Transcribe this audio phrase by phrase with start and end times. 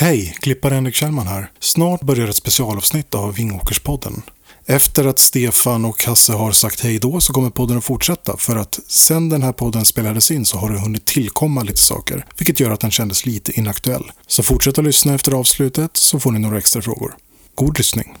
[0.00, 1.50] Hej, klippare Henrik Kjellman här.
[1.58, 4.22] Snart börjar ett specialavsnitt av Vingåkerspodden.
[4.66, 8.56] Efter att Stefan och Hasse har sagt hej då så kommer podden att fortsätta för
[8.56, 12.60] att sen den här podden spelades in så har det hunnit tillkomma lite saker, vilket
[12.60, 14.12] gör att den kändes lite inaktuell.
[14.26, 17.16] Så fortsätt att lyssna efter avslutet så får ni några extra frågor.
[17.54, 18.16] God lyssning!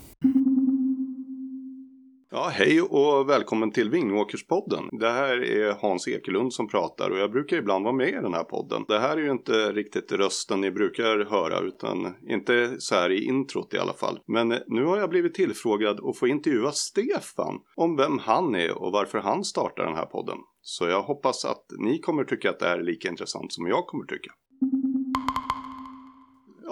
[2.32, 4.88] Ja, hej och välkommen till Vingåkerspodden.
[4.92, 8.34] Det här är Hans Ekelund som pratar och jag brukar ibland vara med i den
[8.34, 8.84] här podden.
[8.88, 13.24] Det här är ju inte riktigt rösten ni brukar höra utan inte så här i
[13.24, 14.18] introt i alla fall.
[14.26, 18.92] Men nu har jag blivit tillfrågad att få intervjua Stefan om vem han är och
[18.92, 20.38] varför han startar den här podden.
[20.62, 23.86] Så jag hoppas att ni kommer tycka att det här är lika intressant som jag
[23.86, 24.30] kommer tycka.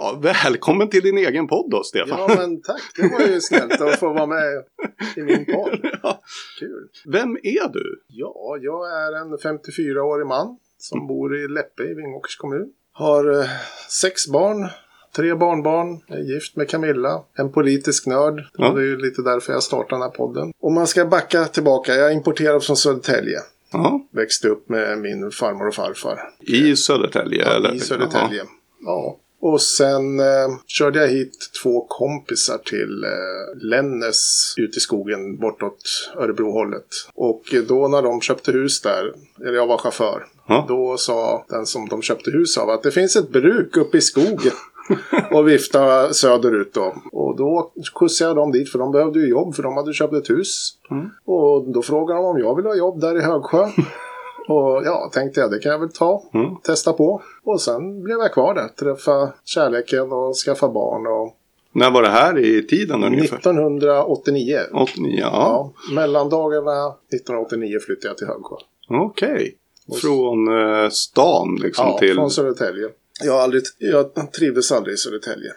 [0.01, 2.19] Ja, välkommen till din egen podd då, Stefan.
[2.19, 2.83] Ja, men tack.
[2.97, 4.65] Det var ju snällt att få vara med
[5.17, 5.81] i min podd.
[6.03, 6.21] Ja.
[6.59, 6.89] Kul.
[7.07, 8.03] Vem är du?
[8.09, 12.69] Ja, jag är en 54-årig man som bor i Läppe i Vingåkers kommun.
[12.93, 13.47] Har eh,
[14.03, 14.69] sex barn,
[15.17, 18.45] tre barnbarn, är gift med Camilla, en politisk nörd.
[18.53, 18.71] Ja.
[18.73, 20.53] Det är ju lite därför jag startar den här podden.
[20.61, 21.95] Och man ska backa tillbaka.
[21.95, 23.39] Jag är importerad från Södertälje.
[23.73, 26.19] Ja, Växte upp med min farmor och farfar.
[26.41, 27.75] i Södertälje eller?
[27.75, 28.45] I Södertälje.
[28.85, 29.17] Ja.
[29.41, 36.11] Och sen eh, körde jag hit två kompisar till eh, Lännes ute i skogen bortåt
[36.17, 36.87] Örebrohållet.
[37.15, 39.13] Och då när de köpte hus där,
[39.47, 40.65] eller jag var chaufför, Ja.
[40.69, 44.01] då sa den som de köpte hus av att det finns ett bruk uppe i
[44.01, 44.53] skogen.
[45.31, 46.95] och vifta söderut då.
[47.13, 50.13] Och då skjutsade jag dem dit för de behövde ju jobb för de hade köpt
[50.15, 50.71] ett hus.
[50.91, 51.11] Mm.
[51.25, 53.69] Och då frågade de om jag ville ha jobb där i Högsjö.
[54.49, 56.23] Och ja, tänkte jag det kan jag väl ta.
[56.35, 56.57] Mm.
[56.57, 57.23] Testa på.
[57.45, 58.69] Och sen blev jag kvar där.
[58.69, 61.07] Träffa kärleken och skaffa barn.
[61.07, 61.37] Och
[61.73, 63.37] När var det här i tiden ungefär?
[63.37, 64.59] 1989.
[64.73, 65.29] 89, ja.
[65.33, 68.57] Ja, mellandagarna 1989 flyttade jag till Högsjö.
[68.89, 69.57] Okej.
[70.01, 72.15] Från eh, stan liksom Ja, till...
[72.15, 72.89] från Södertälje.
[73.25, 75.51] Jag, aldrig, jag trivdes aldrig i Södertälje.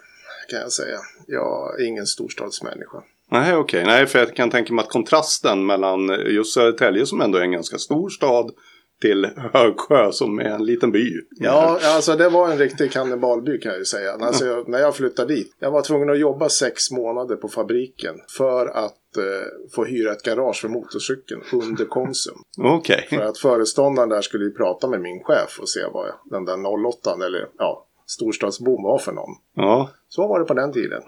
[0.50, 0.98] Kan jag säga.
[1.28, 2.98] Jag är ingen storstadsmänniska.
[3.32, 3.84] Nej, okej.
[3.86, 7.52] Nej, för jag kan tänka mig att kontrasten mellan just Södertälje som ändå är en
[7.52, 8.52] ganska stor stad
[9.02, 11.22] till Högsjö som är en liten by.
[11.30, 14.14] Ja, alltså det var en riktig kannibalby kan jag ju säga.
[14.14, 15.56] Alltså, jag, när jag flyttade dit.
[15.60, 18.16] Jag var tvungen att jobba sex månader på fabriken.
[18.38, 22.38] För att eh, få hyra ett garage för motorcykeln under Konsum.
[22.58, 23.08] Okej.
[23.10, 26.88] För att föreståndaren där skulle ju prata med min chef och se vad den där
[26.88, 29.36] 08 eller ja, storstadsbon var för någon.
[29.56, 29.90] Ja.
[30.10, 31.02] Så var det på den tiden.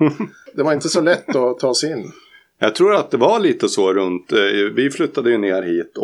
[0.53, 2.11] Det var inte så lätt att ta sig in.
[2.59, 4.31] Jag tror att det var lite så runt...
[4.31, 4.37] Eh,
[4.75, 5.97] vi flyttade ju ner hit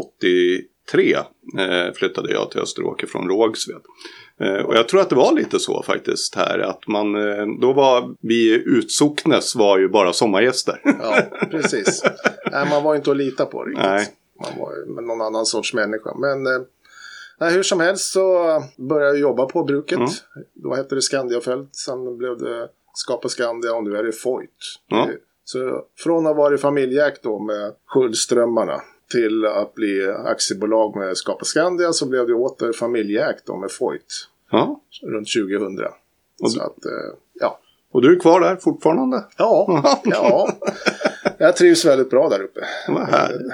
[0.90, 1.16] 83.
[1.58, 3.82] Eh, flyttade jag till Österåker från Rågsved.
[4.42, 6.60] Eh, och jag tror att det var lite så faktiskt här.
[6.60, 7.16] Att man...
[7.16, 10.82] Eh, då var vi Utsocknes var ju bara sommargäster.
[10.84, 12.04] Ja, precis.
[12.52, 13.86] Nej, man var inte att lita på riktigt.
[13.86, 14.08] Nej.
[14.42, 16.16] Man var ju någon annan sorts människa.
[16.16, 16.62] Men eh,
[17.40, 18.46] nej, hur som helst så
[18.78, 19.98] började jag jobba på bruket.
[19.98, 20.10] Mm.
[20.54, 21.76] Då hette det Skandiafält.
[21.76, 24.50] Sen blev det Skapa Skandia och nu är det Foyt.
[24.92, 25.06] Eh,
[25.44, 28.82] Så från att ha varit familjeägt då med Sköldströmmarna
[29.12, 34.28] till att bli aktiebolag med Skapa Skandia så blev det åter familjeägt då med Foyt
[34.52, 34.82] Ja.
[35.02, 35.80] runt 2000.
[36.42, 36.92] Och- Så att, eh,
[37.34, 37.60] ja.
[37.92, 39.24] Och du är kvar där fortfarande?
[39.38, 40.50] Ja, ja.
[41.38, 42.60] Jag trivs väldigt bra där uppe.
[42.88, 43.52] Vad härligt.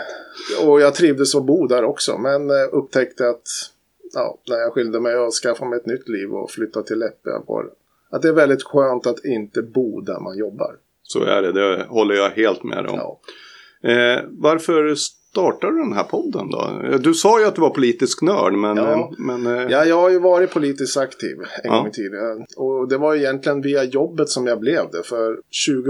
[0.65, 2.17] Och jag trivdes att bo där också.
[2.17, 3.47] Men eh, upptäckte att
[4.13, 7.29] ja, när jag skilde mig och skaffade mig ett nytt liv och flyttade till Läppe.
[8.09, 10.75] Att det är väldigt skönt att inte bo där man jobbar.
[11.03, 12.95] Så är det, det håller jag helt med om.
[12.97, 13.19] Ja.
[13.91, 14.95] Eh, varför
[15.35, 16.81] startade du den här podden då?
[16.97, 18.77] Du sa ju att du var politisk nörd, men...
[18.77, 19.11] Ja.
[19.17, 21.77] men eh, Ja, jag har ju varit politiskt aktiv en Ja.
[21.77, 22.45] gång i tiden.
[22.57, 25.03] Och det var egentligen via jobbet som jag blev det.
[25.03, 25.37] För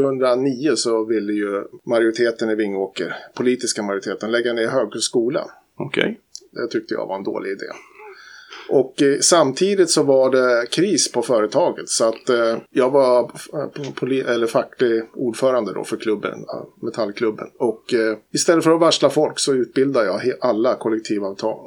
[0.02, 5.42] 2009 så ville ju majoriteten i Vingåker, politiska majoriteten, lägga ner högskola.
[5.78, 6.20] Okej.
[6.52, 7.66] Det tyckte jag var en dålig idé.
[8.70, 11.90] Och eh, samtidigt så var det kris på företaget.
[11.90, 16.46] Så att eh, jag var eh, eller facklig ordförande då för klubben,
[16.82, 17.48] Metallklubben.
[17.58, 21.58] Och eh, istället för att varsla folk så utbildade jag alla kollektivavtal,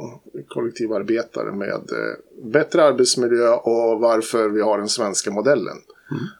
[0.48, 5.76] kollektivarbetare med eh, bättre arbetsmiljö och varför vi har den svenska modellen.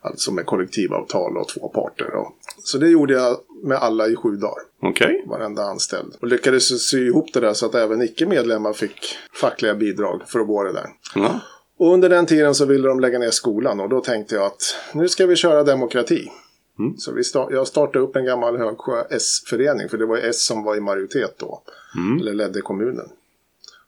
[0.01, 2.15] Alltså med kollektivavtal och två parter.
[2.15, 2.33] Och,
[2.65, 5.25] så det gjorde jag med alla i sju dagar Okej.
[5.27, 6.15] varenda anställd.
[6.21, 10.47] Och lyckades sy ihop det där så att även icke-medlemmar fick fackliga bidrag för att
[10.47, 10.87] gå det där.
[11.15, 11.41] Ja.
[11.79, 14.63] Och under den tiden så ville de lägga ner skolan och då tänkte jag att
[14.95, 16.31] nu ska vi köra demokrati.
[16.79, 16.97] Mm.
[16.97, 20.63] Så vi sta- jag startade upp en gammal Högsjö S-förening, för det var S som
[20.65, 21.63] var i majoritet då.
[21.97, 22.21] Mm.
[22.21, 23.09] Eller ledde kommunen.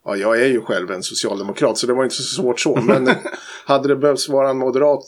[0.05, 2.77] Ja, jag är ju själv en socialdemokrat så det var inte så svårt så.
[2.81, 3.11] Men
[3.67, 5.05] hade det behövts vara en moderat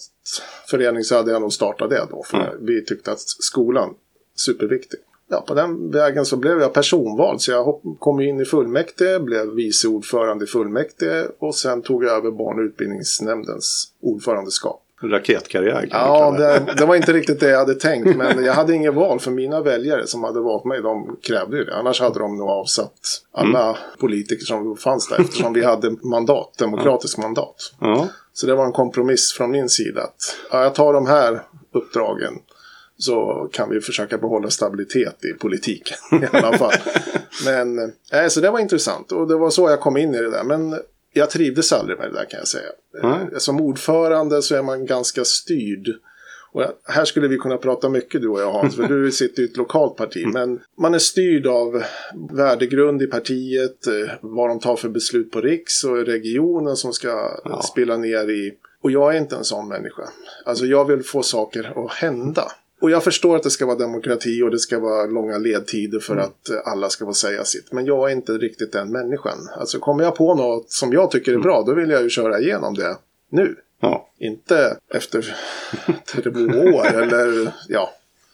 [0.71, 2.23] förening så hade jag nog startat det då.
[2.27, 2.67] För Mm.
[2.67, 3.95] vi tyckte att skolan,
[4.37, 4.99] superviktig.
[5.29, 7.41] Ja, på den vägen så blev jag personvald.
[7.41, 12.17] Så jag kom in i fullmäktige, blev vice ordförande i fullmäktige och sen tog jag
[12.17, 14.82] över barn och utbildningsnämndens ordförandeskap.
[15.03, 16.75] Raketkarriär Ja, det.
[16.77, 18.17] det, var inte riktigt det jag hade tänkt.
[18.17, 20.83] Men jag hade inget val för mina väljare som hade valt mig.
[20.83, 21.77] De krävde ju det.
[21.77, 22.93] Annars hade de nog avsatt
[23.33, 25.21] alla politiker som fanns där.
[25.21, 27.73] Eftersom vi hade mandat, demokratiskt mandat.
[27.81, 28.09] Ja.
[28.33, 30.03] Så det var en kompromiss från min sida.
[30.03, 32.33] att ja, Jag tar de här uppdragen.
[32.99, 36.73] Så kan vi försöka behålla stabilitet i politiken i alla fall.
[37.45, 37.79] Men,
[38.13, 39.13] äh, så det var intressant.
[39.13, 40.45] Och det var så jag kom in i det där.
[40.45, 40.79] Men
[41.13, 42.69] jag trivdes aldrig med det där kan jag säga.
[43.03, 45.89] Eh, Som ordförande så är man ganska styrd.
[46.55, 49.45] Och här skulle vi kunna prata mycket du och jag Hans, för du sitter i
[49.45, 50.27] ett lokalt parti.
[50.27, 51.83] Men man är styrd av
[52.33, 57.09] värdegrund i partiet, eh, vad de tar för beslut på riks och regionen som ska
[57.45, 57.63] Ja.
[57.63, 58.55] spela ner i.
[58.83, 60.03] Och jag är inte en sån människa.
[60.45, 62.53] Alltså jag vill få saker att hända.
[62.83, 66.17] Och jag förstår att det ska vara demokrati och det ska vara långa ledtider för
[66.17, 67.73] att eh, alla ska få säga sitt.
[67.73, 69.39] Men jag är inte riktigt den människan.
[69.57, 72.41] Alltså kommer jag på något som jag tycker är bra, då vill jag ju köra
[72.41, 72.97] igenom det
[73.31, 73.57] nu.
[73.81, 74.09] ja.
[74.19, 75.37] Inte efter
[76.23, 77.91] två år eller ja.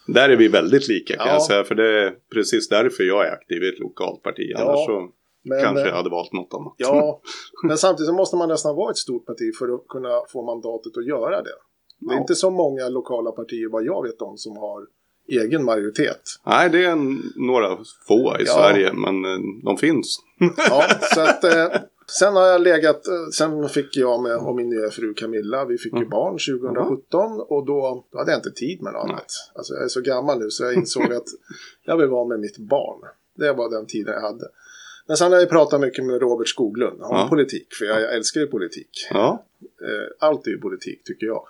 [0.07, 1.33] Där är vi väldigt lika kan Ja.
[1.33, 1.63] jag säga.
[1.63, 4.53] För det är precis därför jag är aktiv i ett lokalt parti.
[4.55, 5.09] Annars Ja, så
[5.43, 6.73] Men, kanske jag eh, hade valt något annat.
[6.77, 7.21] Ja,
[7.67, 10.97] men samtidigt så måste man nästan vara ett stort parti för att kunna få mandatet
[10.97, 11.55] att göra det.
[11.99, 12.21] Det är Ja.
[12.21, 14.85] inte så många lokala partier vad jag vet om som har
[15.27, 16.21] egen majoritet.
[16.45, 18.53] Nej, det är en, några få i Ja.
[18.53, 20.19] Sverige, men eh, de finns.
[20.57, 20.83] Ja,
[21.15, 21.67] så att, eh,
[22.19, 25.77] sen har jag legat, eh, sen fick jag med och min nya fru Camilla, vi
[25.77, 26.09] fick ju Mm.
[26.09, 29.25] barn 2017 och då, då hade jag inte tid med något annat.
[29.55, 31.27] Alltså jag är så gammal nu så jag insåg att
[31.85, 32.99] jag vill vara med mitt barn.
[33.35, 34.45] Det var den tiden jag hade.
[35.07, 37.27] Men sen har jag pratat mycket med Robert Skoglund om Ja.
[37.29, 38.89] politik, för jag, jag älskar ju politik.
[39.11, 41.43] Ja, Eh, allt är ju politik tycker jag.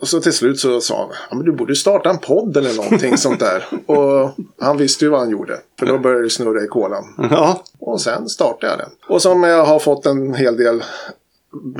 [0.00, 2.74] Och så till slut så sa han, ja, men du borde starta en podd eller
[2.74, 3.64] någonting sånt där.
[3.86, 4.30] Och
[4.60, 7.04] han visste ju vad han gjorde, för då började det snurra i kolan.
[7.30, 8.90] ja, Och sen startade jag den.
[9.08, 10.82] Och som jag har fått en hel del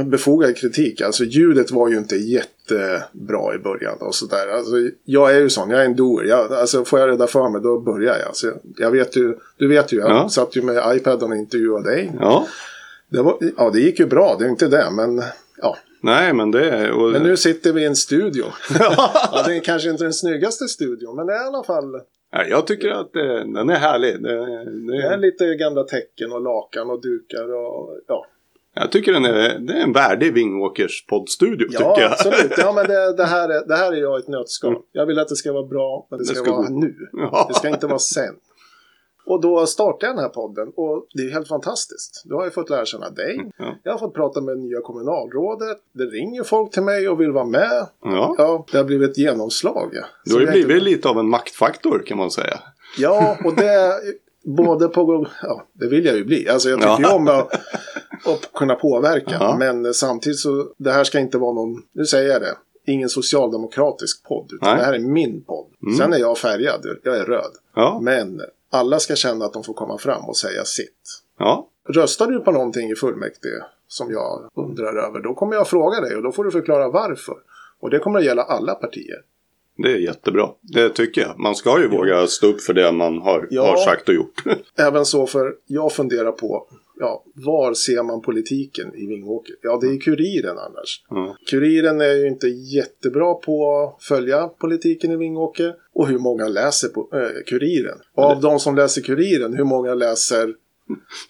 [0.05, 1.00] befogad kritik.
[1.00, 4.49] Alltså ljudet var ju inte jättebra i början och sådär.
[4.56, 4.73] Alltså,
[5.05, 6.25] jag är ju sån, jag är en doer.
[6.25, 8.37] Jag, alltså, får jag reda för mig då börjar jag.
[8.37, 10.29] Så jag vet ju, du vet ju, jag Ja.
[10.29, 12.12] satt ju med iPaden och intervjuade dig.
[12.20, 12.47] ja.
[13.11, 15.23] Det var, ja, det gick ju bra, det är inte det, men
[15.62, 15.76] ja.
[16.00, 16.90] Nej, men det är...
[16.90, 18.44] Och, Men nu sitter vi i en studio.
[18.78, 22.00] ja, det är kanske inte den snyggaste studion, men det är i alla fall
[22.32, 24.22] ja, jag tycker att det, den är härlig.
[24.22, 24.36] Det,
[24.92, 28.26] det är det, lite gamla tecken och lakan och dukar och ja.
[28.74, 32.12] jag tycker den är, det är en värdig Vingåkers poddstudio, Ja, tycker jag.
[32.12, 32.52] absolut.
[32.58, 34.76] Ja, men det, det, här är, det här är jag ett nötskal.
[34.92, 36.78] Jag vill att det ska vara bra, men det ska, Det ska vara gå.
[36.80, 36.94] nu.
[37.12, 37.46] Ja.
[37.48, 38.34] Det ska inte vara sen.
[39.28, 42.22] Och då startade jag den här podden och det är helt fantastiskt.
[42.25, 43.50] Då har jag fått lära känna dig.
[43.58, 43.75] Ja.
[43.82, 45.78] Jag har fått prata med nya kommunalrådet.
[45.92, 47.86] Det ringer folk till mig och vill vara med.
[48.04, 49.90] Ja, Ja, det har blivit ett genomslag.
[49.92, 50.04] ja.
[50.25, 52.58] du har ju blivit inte- lite av en maktfaktor kan man säga.
[52.98, 53.94] Ja, och det
[54.44, 55.26] både på...
[55.42, 56.48] Ja, det vill jag ju bli.
[56.48, 57.08] Alltså jag tycker Ja.
[57.10, 57.52] ju om att,
[58.26, 59.36] att kunna påverka.
[59.40, 59.56] Ja.
[59.58, 62.54] Men samtidigt så, det här ska inte vara någon, nu säger jag det,
[62.86, 64.50] ingen socialdemokratisk podd.
[64.52, 64.78] Utan Nej.
[64.78, 65.66] det här är min podd.
[65.98, 67.50] Sen är jag färgad, jag är röd.
[67.74, 68.40] Ja, Men
[68.70, 71.23] alla ska känna att de får komma fram och säga sitt.
[71.38, 76.00] ja, Röstar du på någonting i fullmäktige som jag undrar över, då kommer jag fråga
[76.00, 77.37] dig och då får du förklara varför.
[77.81, 79.17] Och det kommer att gälla alla partier.
[79.76, 80.49] det är jättebra.
[80.61, 81.38] Det tycker jag.
[81.38, 83.67] Man ska ju våga stå upp för det man har, Ja.
[83.67, 84.43] har sagt och gjort.
[84.79, 86.67] Även så för jag funderar på,
[86.98, 89.54] ja, var ser man politiken i Vingåker?
[89.62, 91.04] Ja, det är Kuriren annars.
[91.10, 91.36] Ja.
[91.50, 95.74] Kuriren är ju inte jättebra på att följa politiken i Vingåker.
[95.93, 97.98] Och hur många läser på, eh, Kuriren?
[98.14, 100.55] Och av de som läser Kuriren, hur många läser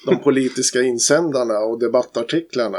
[0.07, 2.79] de politiska insändarna och debattartiklarna?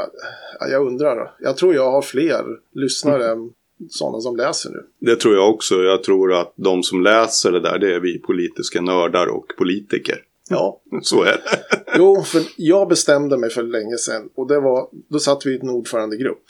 [0.60, 1.34] Ja, jag undrar.
[1.40, 2.44] Jag tror jag har fler
[2.74, 3.50] lyssnare än
[3.90, 4.86] sådana som läser nu.
[5.10, 5.74] Det tror jag också.
[5.74, 10.24] Jag tror att de som läser det där, det är vi politiska nördar och politiker.
[10.50, 11.42] Ja, Så är det.
[11.96, 15.60] Jo, för jag bestämde mig för länge sedan och det var, då satt vi i
[15.60, 16.44] en ordförandegrupp.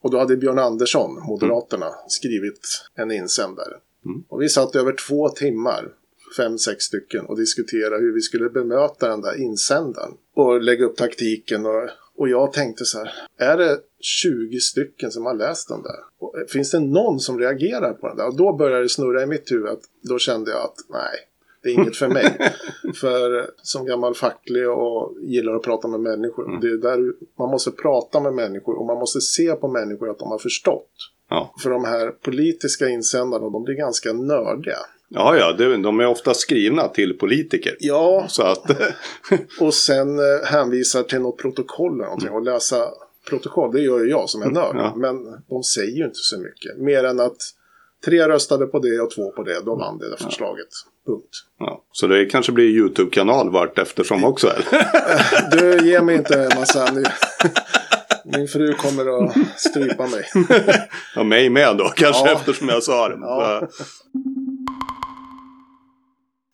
[0.00, 3.74] Och då hade Björn Andersson, Moderaterna, skrivit en insändare.
[4.28, 5.88] Och vi satt över två timmar,
[6.36, 10.12] fem, sex stycken, och diskuterade hur vi skulle bemöta den där insändaren.
[10.34, 15.26] Och lägga upp taktiken och, och jag tänkte så här, är det 20 stycken som
[15.26, 15.98] har läst den där?
[16.18, 18.26] Och, eh, finns det någon som reagerar på den där?
[18.26, 21.18] Och då började det snurra i mitt huvud, att, då kände jag att nej,
[21.64, 22.52] det är inget för mig.
[23.00, 26.60] för som gammal facklig och gillar att prata med människor.
[26.60, 30.18] Det är där man måste prata med människor och man måste se på människor att
[30.18, 30.90] de har förstått.
[31.30, 34.76] Ja, För de här politiska insändarna, de blir ganska nördiga.
[35.08, 37.76] ja, ja det, de är ofta skrivna till politiker.
[37.80, 38.70] Ja, Så att,
[39.60, 42.30] och sen eh, hänvisar till något protokoll eller någonting.
[42.30, 42.88] Och läsa
[43.28, 44.76] protokoll, det gör ju jag som är nörd.
[44.76, 44.94] Ja.
[44.96, 46.78] Men de säger ju inte så mycket.
[46.78, 47.36] Mer än att
[48.04, 49.60] tre röstade på det och två på det.
[49.64, 50.68] Då vann det där förslaget.
[51.06, 51.28] Punkt.
[51.58, 51.84] ja.
[51.92, 54.46] så det kanske blir YouTube-kanal vart eftersom också.
[54.48, 54.86] Eller?
[55.80, 57.04] Du, ge mig inte en massa nu.
[58.24, 60.24] Min fru kommer att strypa mig.
[61.16, 62.32] Ja, mig med då, kanske Ja.
[62.32, 63.16] eftersom jag sa det.
[63.20, 63.68] Ja.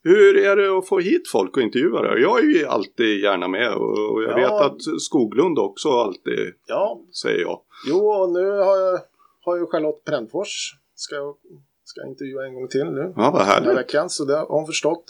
[0.04, 2.20] Hur är det att få hit folk och intervjua det?
[2.20, 4.36] Jag är ju alltid gärna med och jag Ja.
[4.36, 7.60] vet att Skoglund också alltid Ja, säger jag.
[7.88, 8.98] jo och nu har jag
[9.44, 10.74] har ju Charlotte Brännfors.
[10.94, 11.36] Ska, jag-
[11.90, 13.12] ska intervjua en gång till nu.
[13.16, 13.78] Ja, vad Den här härligt.
[13.78, 15.04] veckan, så det har hon förstått.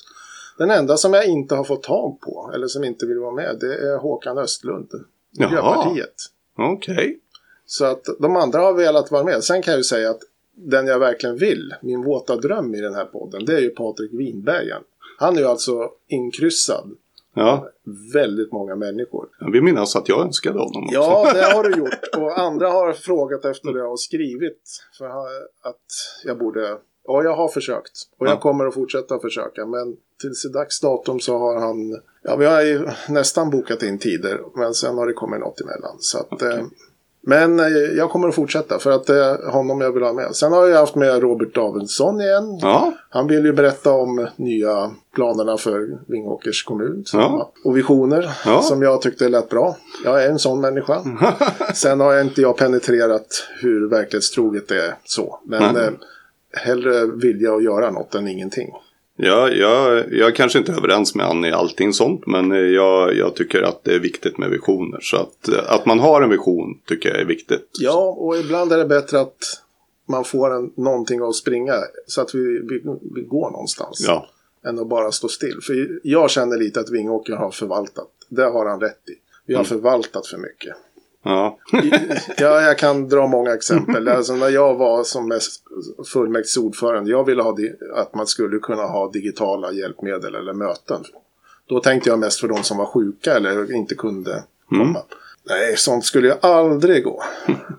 [0.58, 3.56] Den enda som jag inte har fått tag på, eller som inte vill vara med,
[3.60, 4.90] det är Håkan Östlund.
[5.38, 6.14] Miljöpartiet.
[6.58, 7.20] Okej.
[7.66, 9.44] Så att de andra har velat vara med.
[9.44, 10.20] Sen kan jag ju säga att
[10.54, 14.12] den jag verkligen vill, min våta dröm i den här podden, det är ju Patrik
[14.12, 14.82] Winbergen.
[15.18, 16.90] Han är ju alltså inkryssad
[17.34, 17.68] Ja,
[18.14, 19.28] väldigt många människor.
[19.40, 20.94] jag vill minnas att jag önskade honom också.
[20.94, 22.00] Ja, det har du gjort.
[22.16, 24.62] Och andra har frågat efter det och skrivit
[24.98, 25.06] för
[25.62, 25.76] att
[26.24, 26.78] jag borde...
[27.04, 27.92] Ja, jag har försökt.
[28.18, 28.40] Och jag Ja.
[28.40, 29.66] kommer att fortsätta försöka.
[29.66, 32.00] Men tills i dags datum så har han...
[32.22, 34.40] Ja, vi har ju nästan bokat in tider.
[34.54, 35.96] Men sen har det kommit något emellan.
[35.98, 36.64] Så att, Okej.
[37.26, 40.12] Eh, men eh, jag kommer att fortsätta för att det är honom jag vill ha
[40.12, 40.36] med.
[40.36, 42.58] Sen har jag haft med Robert Davidsson igen.
[42.62, 47.04] Ja, Han vill ju berätta om nya planerna för Vingåkers kommun.
[47.12, 47.52] Ja.
[47.64, 48.62] Och visioner Ja.
[48.62, 49.76] som jag tyckte lät bra.
[50.04, 51.02] Jag är en sån människa.
[51.74, 53.26] Sen har jag inte jag penetrerat
[53.60, 55.40] hur verklighetstroget det är så.
[55.46, 55.84] Men Nej.
[55.84, 55.90] eh,
[56.52, 58.68] hellre vilja att göra något än ingenting.
[59.22, 63.34] Ja, jag, jag är kanske inte överens med Annie i allting sånt, men jag, jag
[63.36, 64.98] tycker att det är viktigt med visioner.
[65.02, 67.68] Så att, att man har en vision tycker jag är viktigt.
[67.78, 69.62] Ja, och ibland är det bättre att
[70.08, 71.74] man får en, någonting att springa
[72.06, 72.82] så att vi, vi,
[73.14, 74.04] vi går någonstans.
[74.06, 74.28] Ja,
[74.64, 75.58] Än att bara stå still.
[75.62, 78.08] För jag känner lite att Vingåker har förvaltat.
[78.28, 79.12] Det har han rätt i.
[79.46, 80.76] Vi har förvaltat för mycket.
[81.24, 81.58] Ja,
[82.36, 84.08] Ja, jag kan dra många exempel.
[84.08, 85.62] Alltså, när jag var som mest
[86.12, 87.56] fullmäktigeordförande, jag ville ha
[87.94, 91.04] att man skulle kunna ha digitala hjälpmedel eller möten.
[91.68, 95.02] Då tänkte jag mest för de som var sjuka eller inte kunde komma.
[95.48, 97.22] Nej, sånt skulle ju aldrig gå.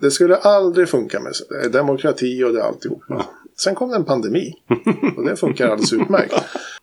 [0.02, 1.34] Det skulle aldrig funka med
[1.72, 3.26] demokrati och det alltihopa.
[3.60, 4.54] Sen kom det en pandemi
[5.18, 6.34] och det funkar alldeles utmärkt.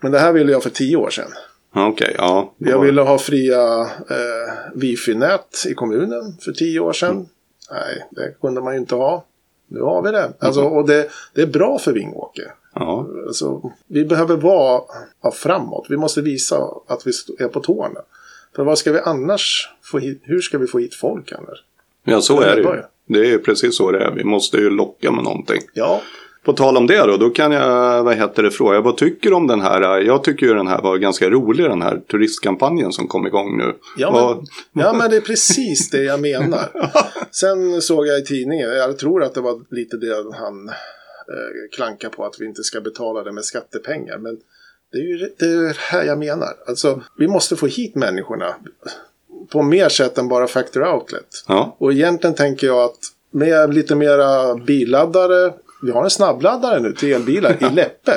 [0.00, 1.30] Men det här ville jag för tio år sedan.
[1.74, 2.54] Okej, ja.
[2.58, 7.26] Jag ville ha fria eh, wifi-nät i kommunen för tio år sedan.
[7.70, 9.24] Nej, det kunde man ju inte ha.
[9.68, 10.32] Nu har vi det.
[10.38, 12.54] Alltså, och det, det är bra för Vingåker.
[12.74, 14.82] Ja, Alltså, vi behöver vara
[15.22, 15.86] ja, framåt.
[15.88, 17.12] Vi måste visa att vi
[17.44, 18.00] är på tårna.
[18.56, 20.20] För vad ska vi annars få hit?
[20.24, 21.64] Hur ska vi få hit folk annars?
[22.04, 22.82] ja så är det ju.
[23.06, 24.10] Det är precis så det är.
[24.10, 25.60] Vi måste ju locka med någonting.
[25.74, 26.02] Ja,
[26.44, 29.36] På tal om det då, då kan jag, vad heter det, fråga, vad tycker du
[29.36, 33.08] om den här, jag tycker ju den här var ganska rolig, den här turistkampanjen som
[33.08, 33.74] kom igång nu.
[33.96, 34.40] Ja,
[34.72, 36.68] men, ja, men det är precis det jag menar.
[37.30, 40.74] Sen såg jag i tidningen, jag tror att det var lite det han eh,
[41.76, 44.18] klankar på, att vi inte ska betala det med skattepengar.
[44.18, 44.36] Men
[44.92, 46.48] det är ju det, är det här jag menar.
[46.66, 48.54] Alltså, vi måste få hit människorna
[49.48, 51.44] på mer sätt än bara Factory Outlet.
[51.48, 52.98] Ja, Och egentligen tänker jag att
[53.30, 58.12] med lite mera billaddare, vi har en snabbladdare nu till elbilar i Läppe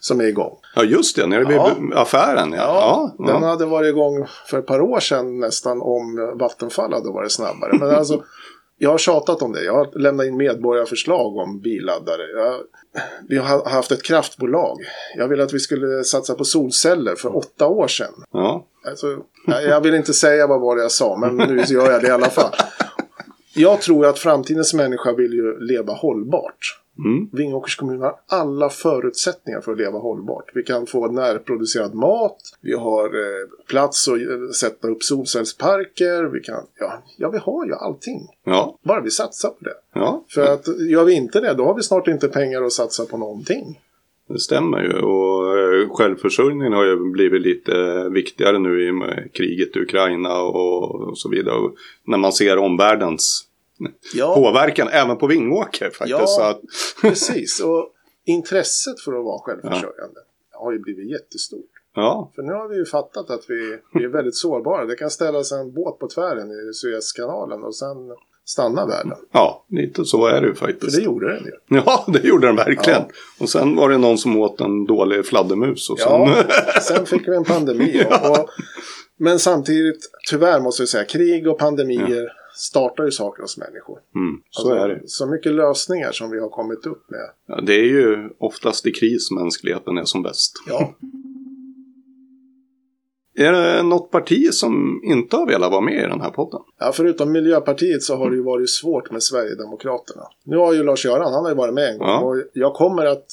[0.00, 0.56] som är igång.
[0.74, 1.72] ja just det, nere vid Ja.
[1.94, 2.52] affären.
[2.52, 6.92] Ja, Ja, ja, den hade varit igång för ett par år sedan nästan om Vattenfall
[6.92, 7.78] hade varit snabbare.
[7.78, 8.22] Men alltså,
[8.78, 9.64] jag har tjatat om det.
[9.64, 12.22] Jag har lämnat in medborgarförslag om billaddare.
[12.36, 12.54] Jag,
[13.28, 14.78] vi har haft ett kraftbolag.
[15.16, 18.12] Jag ville att vi skulle satsa på solceller för åtta år sedan.
[18.32, 18.66] ja.
[18.88, 19.06] Alltså,
[19.46, 22.06] jag jag vill inte säga vad var det jag sa, men nu gör jag det
[22.08, 22.50] i alla fall.
[23.56, 26.80] Jag tror att framtidens människa vill ju leva hållbart.
[26.98, 27.28] Mm.
[27.32, 30.50] Vingåkers kommun har alla förutsättningar för att leva hållbart.
[30.54, 36.40] Vi kan få närproducerad mat, vi har eh, plats att eh, sätta upp solcellsparker, vi
[36.40, 38.20] kan, ja, ja, vi har ju allting.
[38.44, 39.74] ja, Bara vi satsar på det.
[39.94, 40.24] ja.
[40.28, 43.16] För att gör vi inte det, då har vi snart inte pengar att satsa på
[43.16, 43.80] någonting.
[44.28, 48.92] Det stämmer ju och eh, självförsörjningen har ju blivit lite viktigare nu i
[49.32, 51.56] kriget i Ukraina och, och så vidare.
[51.56, 51.74] Och
[52.04, 53.46] när man ser omvärldens
[54.14, 56.18] Ja, påverkan även på Vingåker faktiskt.
[56.38, 56.60] Ja.
[57.00, 57.60] Precis.
[57.60, 57.88] Och
[58.24, 60.20] intresset för att vara självförsörjande
[60.52, 61.70] har ju blivit jättestort.
[61.94, 64.84] ja, För nu har vi ju fattat att vi, vi är väldigt sårbara.
[64.84, 67.96] Det kan ställas en båt på tvären i Suezkanalen och sen
[68.46, 69.18] stanna världen.
[69.32, 70.96] ja, lite så är det ju För faktiskt.
[70.96, 71.52] det gjorde den ju.
[71.86, 73.02] Ja, det gjorde den verkligen.
[73.02, 73.14] Ja.
[73.40, 75.90] Och sen var det någon som åt en dålig fladdermus.
[75.90, 76.12] Och sen...
[76.12, 76.44] Ja,
[76.82, 78.06] sen fick vi en pandemi.
[78.22, 78.48] Och, och,
[79.16, 83.98] men samtidigt, tyvärr måste jag säga, krig och pandemier startar ju saker hos människor.
[84.14, 85.00] Mm, så Alltså, är det.
[85.08, 87.30] Så mycket lösningar som vi har kommit upp med.
[87.46, 90.52] Ja, det är ju oftast i kris mänskligheten är som bäst.
[90.68, 90.94] Ja,
[93.36, 96.60] Är det något parti som inte har velat vara med i den här podden?
[96.78, 100.22] Ja, förutom Miljöpartiet så har det ju varit svårt med Sverigedemokraterna.
[100.44, 102.08] Nu har ju Lars-Göran, han har ju varit med en gång.
[102.08, 102.20] Ja.
[102.20, 103.26] Och jag kommer att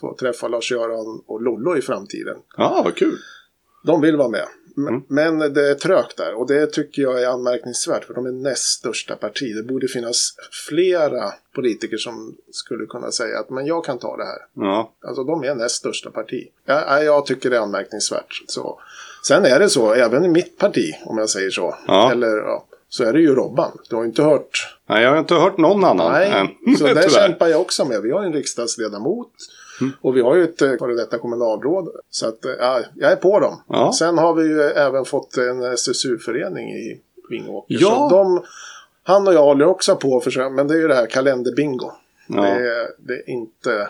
[0.00, 2.36] få träffa Lars-Göran och Lollo i framtiden.
[2.56, 3.16] Ja, vad kul.
[3.86, 4.46] De vill vara med.
[4.84, 8.32] Men, men det är trögt där och det tycker jag är anmärkningsvärt för de är
[8.32, 9.54] näst största parti.
[9.56, 10.34] Det borde finnas
[10.68, 14.38] flera politiker som skulle kunna säga att men jag kan ta det här.
[14.54, 16.48] Ja, Alltså de är näst största parti.
[16.66, 18.42] Jag, jag- tycker det är anmärkningsvärt.
[18.46, 18.80] Så.
[19.26, 22.12] Sen är det så, även i mitt parti, om jag säger så, Ja.
[22.12, 23.78] eller, ja, så är det ju Robban.
[23.88, 26.76] Du har inte hört nej jag har inte hört någon annan Nej, än.
[26.76, 27.08] så där tyvärr.
[27.08, 28.02] kämpar jag också med.
[28.02, 29.32] Vi har en riksdagsledamot
[29.80, 29.92] Mm.
[30.00, 31.88] och vi har ju ett eh, före detta kommunalråd.
[32.10, 33.62] Så att, eh, ja, jag är på dem.
[33.68, 33.92] Ja.
[33.98, 37.76] Sen har vi ju även fått en SSU-förening i Vingåker.
[37.80, 38.08] Ja.
[38.10, 38.42] De,
[39.02, 41.90] han och jag håller också på att försöka, men det är ju det här kalenderbingo.
[42.28, 42.42] Ja.
[42.42, 43.88] Det, är, det är inte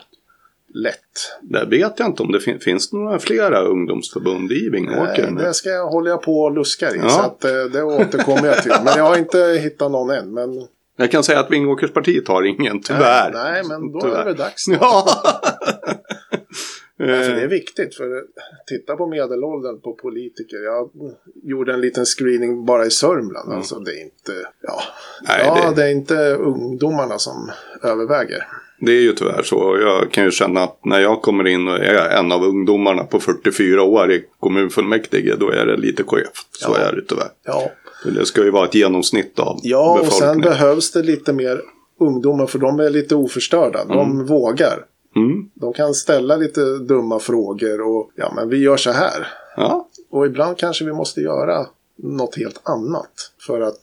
[0.75, 1.38] lätt.
[1.40, 5.30] Där vet jag inte om det fin- finns det några flera ungdomsförbund i Vingåker.
[5.30, 7.00] Nej, det ska jag, håller jag på och luskar i.
[7.11, 8.73] Så att, eh, det återkommer jag till.
[8.85, 10.35] Men jag har inte hittat någon än.
[10.35, 10.66] Men,
[11.00, 13.30] Jag kan säga att Vingåkerspartiet har ingen, tyvärr.
[13.33, 14.21] Nej, nej, men då Tyvärr.
[14.21, 14.64] är det dags.
[14.80, 15.07] Ja.
[16.99, 17.95] För det är Eh, viktigt.
[17.95, 18.07] För
[18.66, 20.57] titta på medelåldern på politiker.
[20.64, 20.90] Jag
[21.42, 23.52] gjorde en liten screening bara i Sörmland.
[23.52, 24.33] Alltså det är inte...
[24.62, 24.80] Ja,
[25.28, 25.88] Nej, ja det- det...
[25.88, 27.50] är inte ungdomarna som
[27.83, 28.47] överväger.
[28.83, 29.78] Det är ju tyvärr så.
[29.80, 33.21] Jag kan ju känna att när jag kommer in och är en av ungdomarna på
[33.21, 36.47] 44 år i kommunfullmäktige, då är det lite skevt.
[36.50, 36.85] Så Ja.
[36.88, 37.28] är det tyvärr.
[37.45, 37.71] Ja,
[38.04, 41.61] Det ska ju vara ett genomsnitt av ja och sen behövs det lite mer
[42.00, 42.47] ungdomar.
[42.47, 43.85] För de är lite oförstörda.
[43.85, 44.85] De vågar.
[45.16, 45.50] Mm.
[45.54, 49.26] De kan ställa lite dumma frågor och ja, men vi gör så här.
[49.57, 49.88] Ja.
[50.11, 51.66] Och ibland kanske vi måste göra
[51.97, 53.83] något helt annat för att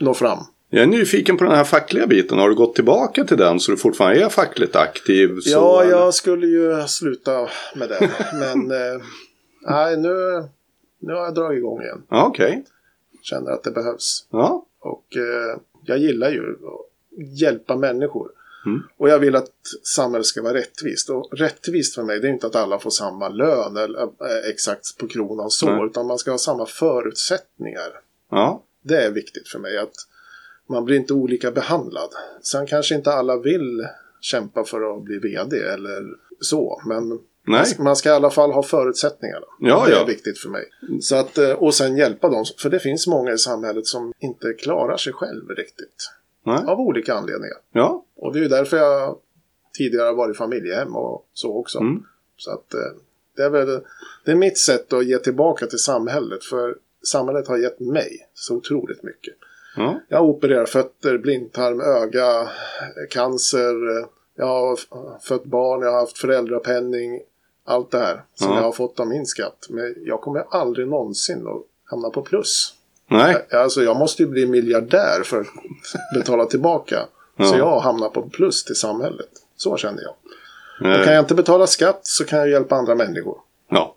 [0.00, 0.38] nå fram.
[0.72, 2.38] Jag är nyfiken på den här fackliga biten.
[2.38, 5.40] Har du gått tillbaka till den så du fortfarande är fackligt aktiv?
[5.40, 8.08] Så, Ja, jag skulle ju sluta med den.
[8.40, 9.02] Men eh,
[9.68, 10.14] nej, nu,
[11.00, 12.02] nu har jag dragit igång igen.
[12.08, 12.64] Okej.
[13.22, 14.26] Känner att det behövs.
[14.30, 14.66] Ja.
[14.78, 18.30] Och eh, jag gillar ju att hjälpa människor.
[18.66, 18.82] Mm.
[18.96, 21.10] Och jag vill att samhället ska vara rättvist.
[21.10, 24.98] Och rättvist för mig det är inte att alla får samma lön eller eh, exakt
[24.98, 25.70] på kronan så.
[25.70, 25.86] Nej.
[25.86, 28.00] Utan man ska ha samma förutsättningar.
[28.30, 28.64] Ja.
[28.82, 29.78] Det är viktigt för mig.
[29.78, 29.94] att
[30.66, 32.10] Man blir inte olika behandlad.
[32.42, 33.86] Sen kanske inte alla vill
[34.20, 36.04] kämpa för att bli vd eller
[36.40, 36.82] så.
[36.86, 37.56] Men Nej.
[37.58, 39.46] man ska- man ska i alla fall ha förutsättningarna.
[39.60, 40.04] Ja, det är ja.
[40.04, 40.64] viktigt för mig.
[41.00, 42.44] Så att, eh, och sen hjälpa dem.
[42.58, 46.10] För det finns många i samhället som inte klarar sig själv riktigt.
[46.46, 46.64] Nej.
[46.66, 47.56] Av olika anledningar.
[47.72, 48.04] Ja.
[48.16, 49.16] Och det är ju därför jag
[49.78, 51.78] tidigare har varit familjehem och så också.
[51.78, 52.02] Mm.
[52.36, 52.80] Så att eh,
[53.36, 53.80] det är väl
[54.24, 56.44] det är mitt sätt att ge tillbaka till samhället.
[56.44, 59.34] För samhället har gett mig så otroligt mycket.
[59.76, 60.00] Ja.
[60.08, 62.48] Jag har opererat fötter, blindtarm, öga,
[63.10, 63.98] cancer.
[63.98, 64.78] eh, Jag har
[65.20, 67.20] fött barn, jag har haft föräldrapenning.
[67.64, 68.56] Allt det här som Ja.
[68.56, 69.66] jag har fått av min skatt.
[69.70, 72.74] Men jag kommer aldrig någonsin att hamna på plus.
[73.10, 73.46] Nej.
[73.52, 75.46] Alltså jag måste ju bli miljardär för att
[76.14, 77.00] betala tillbaka.
[77.36, 77.44] Ja.
[77.44, 79.28] Så jag hamnar på plus till samhället.
[79.56, 80.14] Så känner jag.
[80.80, 83.38] Och Eh, kan jag inte betala skatt så kan jag hjälpa andra människor.
[83.70, 83.96] Ja.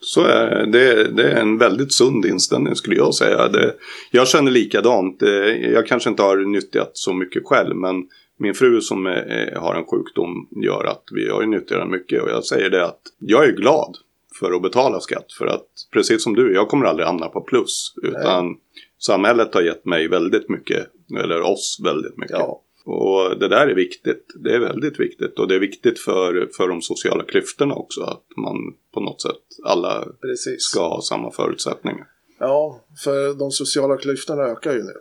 [0.00, 3.48] Så är det, det är en väldigt sund inställning skulle jag säga.
[3.48, 3.74] Det,
[4.10, 5.22] jag känner likadant.
[5.22, 5.28] Eh,
[5.72, 9.86] Jag kanske inte har nyttjat så mycket själv men min fru som eh, har en
[9.86, 12.22] sjukdom gör att vi har ju nyttjat den mycket.
[12.22, 13.96] Och jag säger det att jag är glad
[14.40, 15.32] för att betala skatt.
[15.32, 17.94] För att precis som du, jag kommer aldrig hamna på plus.
[18.02, 18.56] Utan
[18.98, 20.86] samhället har gett mig väldigt mycket,
[21.20, 22.36] eller oss väldigt mycket.
[22.38, 24.24] Ja, Och det där är viktigt.
[24.34, 25.38] Det är väldigt viktigt.
[25.38, 28.02] Och det är viktigt för, för de sociala klyftorna också.
[28.02, 28.56] Att man
[28.94, 30.62] på något sätt alla precis.
[30.62, 32.06] ska ha samma förutsättningar.
[32.38, 34.94] Ja, för de sociala klyftorna ökar ju nu.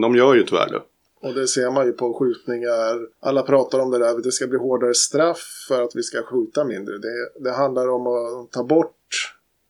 [0.00, 0.82] De gör ju tyvärr det.
[1.24, 3.08] Och det ser man ju på skjutningar.
[3.20, 6.64] Alla pratar om det där, det ska bli hårdare straff för att vi ska skjuta
[6.64, 6.98] mindre.
[6.98, 8.96] Det, det handlar om att ta bort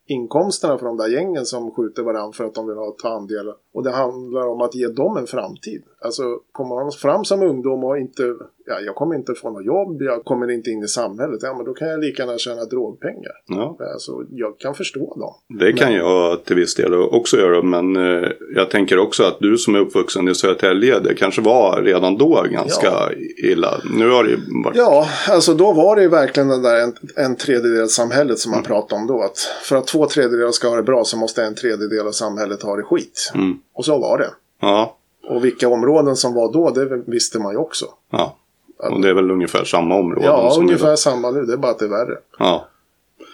[0.06, 3.54] inkomsterna från de där gängen som skjuter varandra för att de vill ha ta andelar.
[3.74, 5.82] Och det handlar om att ge dem en framtid.
[6.00, 8.22] Alltså kommer man fram som ungdom och inte,
[8.66, 11.64] ja jag kommer inte få något jobb, jag kommer inte in i samhället, ja men
[11.66, 13.32] då kan jag lika gärna tjäna drogpengar.
[13.46, 15.58] Ja, Alltså jag kan förstå dem.
[15.60, 17.62] det kan jag till viss del också göra.
[17.62, 21.82] Men eh, jag tänker också att du som är uppvuxen i Södertälje, det kanske var
[21.82, 23.10] redan då ganska
[23.44, 23.80] illa.
[23.98, 24.76] Nu har det varit...
[24.76, 28.62] Ja, alltså då var det ju verkligen den där en, en tredjedel samhället som man
[28.62, 29.22] pratade om då.
[29.22, 32.62] Att för att två tredjedelar ska ha det bra så måste en tredjedel av samhället
[32.62, 33.32] ha det skit.
[33.34, 33.58] Mm.
[33.74, 34.30] Och så var det.
[34.60, 34.96] Ja,
[35.28, 37.86] Och vilka områden som var då, det visste man ju också.
[38.10, 38.36] ja.
[38.78, 41.78] Och det är väl ungefär samma områden Ja, ungefär samma nu, det är bara att
[41.78, 42.18] det är värre.
[42.38, 42.68] Ja.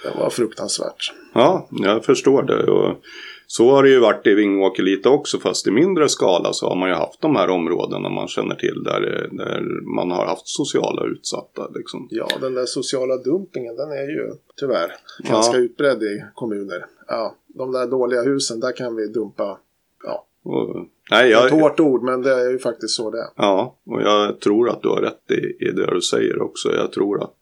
[0.02, 1.12] Det var fruktansvärt.
[1.34, 2.70] Ja, jag förstår det.
[2.70, 2.96] Och
[3.46, 6.76] så har det ju varit i Vingåker lite också, fast i mindre skala så har
[6.76, 9.60] man ju haft de här områdena man känner till där, där
[9.96, 11.68] man har haft sociala utsatta.
[11.74, 12.08] Liksom.
[12.10, 15.30] Ja, den där sociala dumpingen, den är ju tyvärr Ja.
[15.34, 16.86] ganska utbredd i kommuner.
[17.08, 19.58] Ja, de där dåliga husen, där kan vi dumpa.
[20.44, 20.76] Ja, Och,
[21.10, 23.28] nej, det är ett jag, hårt ord, men det är ju faktiskt så det är.
[23.36, 26.72] ja, och jag tror att du har rätt i, i det du säger också.
[26.74, 27.34] Jag tror att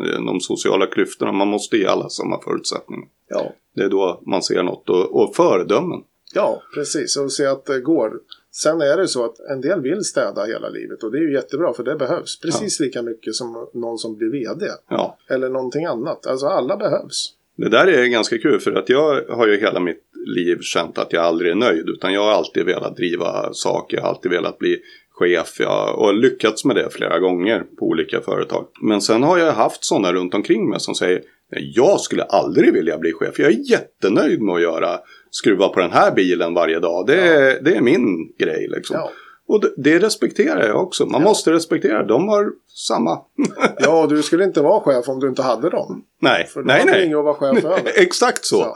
[0.00, 3.08] eh, de sociala klyftorna, man måste ge alla samma förutsättningar.
[3.28, 6.00] Ja, Det är då man ser något och, och föredömen.
[6.34, 7.16] Ja, precis.
[7.16, 8.12] Och se att det går.
[8.50, 11.34] Sen är det så att en del vill städa hela livet och det är ju
[11.34, 12.40] jättebra för det behövs.
[12.40, 14.66] Precis lika mycket som någon som blir VD.
[14.88, 16.26] Ja, Eller någonting annat.
[16.26, 17.32] Alltså alla behövs.
[17.56, 21.12] det där är ganska kul för att jag har ju hela mitt liv känt att
[21.12, 24.58] jag aldrig är nöjd utan jag har alltid velat driva saker, jag har alltid velat
[24.58, 24.78] bli
[25.10, 28.66] chef jag, och lyckats med det flera gånger på olika företag.
[28.82, 32.72] Men sen har jag haft sådana runt omkring mig som säger "Nej, jag skulle aldrig
[32.72, 33.38] vilja bli chef.
[33.38, 34.98] Jag är jättenöjd med att göra
[35.30, 37.06] skruva på den här bilen varje dag.
[37.06, 38.96] Det är, det är min grej liksom.
[38.96, 39.10] Ja.
[39.48, 41.06] Och det, det respekterar jag också.
[41.06, 42.02] Man måste respektera.
[42.06, 43.18] De har samma.
[43.78, 46.04] Ja, du skulle inte vara chef om du inte hade dem.
[46.20, 47.06] nej, För då nej, hade du nej.
[47.06, 47.82] inget att vara chef över.
[48.02, 48.74] Exakt så.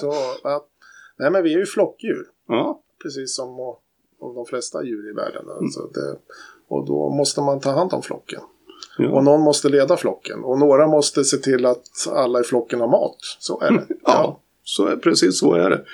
[0.00, 0.62] Så, så att,
[1.18, 2.26] nej men vi är ju flockdjur.
[2.48, 3.82] Ja, Precis som och,
[4.18, 5.42] och de flesta djur i världen.
[5.42, 5.64] Mm.
[5.64, 6.16] Alltså det,
[6.68, 8.40] och då måste man ta hand om flocken.
[8.98, 9.10] Ja.
[9.10, 10.44] Och någon måste leda flocken.
[10.44, 13.16] Och några måste se till att alla i flocken har mat.
[13.38, 13.86] Så är det.
[14.04, 15.84] ja så är, precis så är det.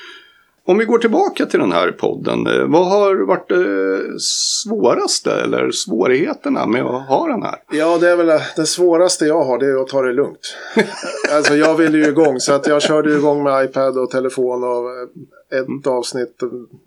[0.65, 2.47] Om vi går tillbaka till den här podden.
[2.47, 7.63] eh, Vad har varit det svåraste eller svårigheterna med att ha den här?
[7.73, 10.57] Ja, det är väl det, svåraste jag har, det är att ta det lugnt.
[11.33, 14.91] alltså jag ville ju igång, så att jag körde igång med iPad och telefon och
[14.91, 16.41] eh, ett avsnitt,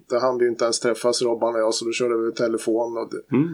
[0.09, 2.97] det hann vi ju inte ens träffas Robban och jag, så då körde vi telefon.
[2.97, 3.47] Och det, Mm.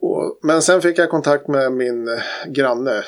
[0.00, 3.02] och, men sen fick jag kontakt med min eh, granne,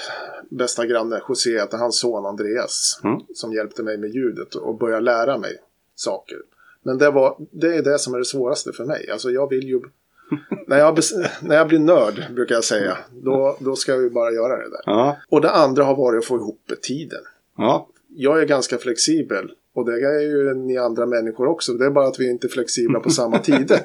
[0.51, 3.21] bästa granne, José, heter hans son Andreas, Mm.
[3.35, 5.57] som hjälpte mig med ljudet och började lära mig
[6.01, 6.39] saker.
[6.83, 9.11] Men det, var, det är det som är det svåraste för mig.
[9.13, 9.81] Alltså jag vill ju...
[10.67, 10.99] när, jag,
[11.43, 14.71] när jag blir nörd, brukar jag säga, då, då ska jag ju bara göra det
[14.71, 14.83] där.
[14.87, 17.21] Ja, Och det andra har varit att få ihop tiden.
[17.57, 19.51] ja, Jag är ganska flexibel.
[19.75, 21.73] Och det är ju ni andra människor också.
[21.73, 23.79] Det är bara att vi inte är flexibla på samma tider.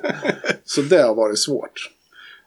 [0.65, 1.91] Så det har varit svårt.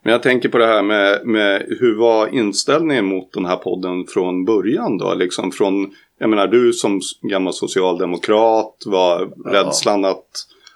[0.02, 4.06] Men jag tänker på det här med, med hur var inställningen mot den här podden
[4.06, 5.14] från början då?
[5.14, 10.26] Liksom från, jag menar du som gammal socialdemokrat var rädslan att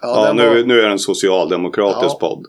[0.01, 2.27] ja, den nu, var- nu är det en socialdemokratisk Ja.
[2.29, 2.45] podd.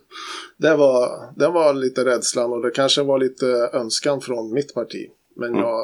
[0.56, 5.06] Det var, det var lite rädslan och det kanske var lite önskan från mitt parti.
[5.36, 5.60] Men Mm.
[5.60, 5.80] jag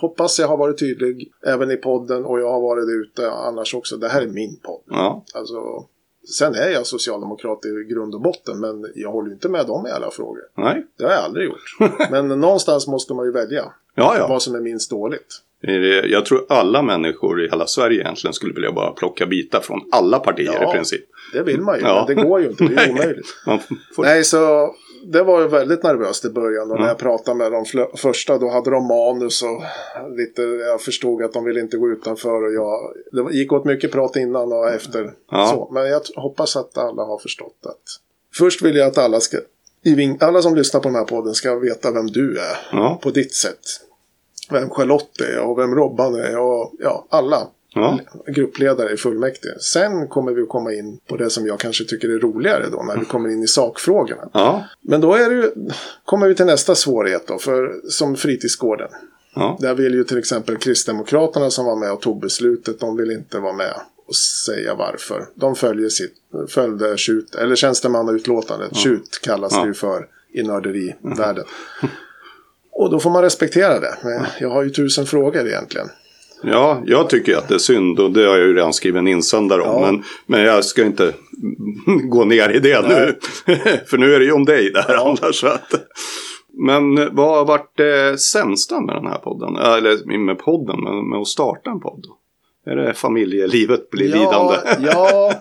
[0.00, 3.96] hoppas jag har varit tydlig även i podden och jag har varit ute annars också.
[3.96, 4.82] Det här är min podd.
[4.90, 5.54] Ja, Alltså,
[6.38, 9.86] sen är jag socialdemokrat i grund och botten men jag håller ju inte med dem
[9.86, 10.42] i alla frågor.
[10.56, 11.76] nej, Det har jag aldrig gjort.
[12.10, 14.26] Men någonstans måste man ju välja ja, ja.
[14.28, 15.42] vad som är minst dåligt.
[16.04, 20.18] Jag tror alla människor i hela Sverige egentligen skulle vilja bara plocka bitar från alla
[20.18, 20.70] partier Ja.
[20.70, 21.04] i princip.
[21.32, 22.04] Det vill man ju, Ja.
[22.08, 22.64] men det går ju inte.
[22.64, 23.26] Det är omöjligt.
[23.96, 24.74] Får, Nej, så
[25.12, 26.70] det var ju väldigt nervöst i början.
[26.70, 26.88] Och när Ja.
[26.90, 27.64] jag pratade med de
[27.96, 29.62] första, då hade de manus och
[30.16, 32.42] lite, jag förstod att de ville inte gå utanför.
[32.44, 35.12] Och jag, det gick åt mycket prat innan och efter.
[35.30, 35.46] Ja.
[35.46, 37.82] Så, men jag hoppas att alla har förstått att
[38.34, 39.38] först vill jag att alla ska,
[40.20, 43.34] alla som lyssnar på den här podden ska veta vem du är ja, på ditt
[43.34, 43.60] sätt.
[44.50, 49.60] Vem Charlotte är och vem Robban är och ja, alla ja, gruppledare i fullmäktige.
[49.60, 52.82] Sen kommer vi att komma in på det som jag kanske tycker är roligare då
[52.82, 54.28] när vi kommer in i sakfrågorna.
[54.32, 55.52] ja, Men då är det ju,
[56.04, 58.88] kommer vi till nästa svårighet då, för, som fritidsgården.
[59.34, 63.10] ja, Där vill ju till exempel Kristdemokraterna som var med och tog beslutet, de vill
[63.10, 63.74] inte vara med
[64.08, 65.26] och säga varför.
[65.34, 66.14] De följer sitt,
[66.48, 71.44] följde tjut, eller tjänstemannautlåtandet, tjut kallas det ju för i nörderivärlden.
[72.72, 73.96] Och då får man respektera det.
[74.02, 75.88] Men jag har ju tusen frågor egentligen.
[76.42, 76.82] Ja.
[76.86, 79.62] Jag tycker att det är synd och det har jag ju redan skrivit en insändare
[79.62, 79.82] om.
[79.82, 79.90] Ja.
[79.90, 81.14] Men, men jag ska inte
[82.08, 83.16] gå ner i det nu.
[83.86, 85.04] För nu är det ju om dig det här Ja.
[85.04, 85.32] handlar.
[85.32, 85.74] Så att.
[86.58, 89.56] Men vad har varit det sämsta med den här podden?
[89.56, 92.06] Eller med podden, men med att starta en podd?
[92.66, 94.54] Är det familjelivet blir lidande?
[94.80, 95.32] Ja,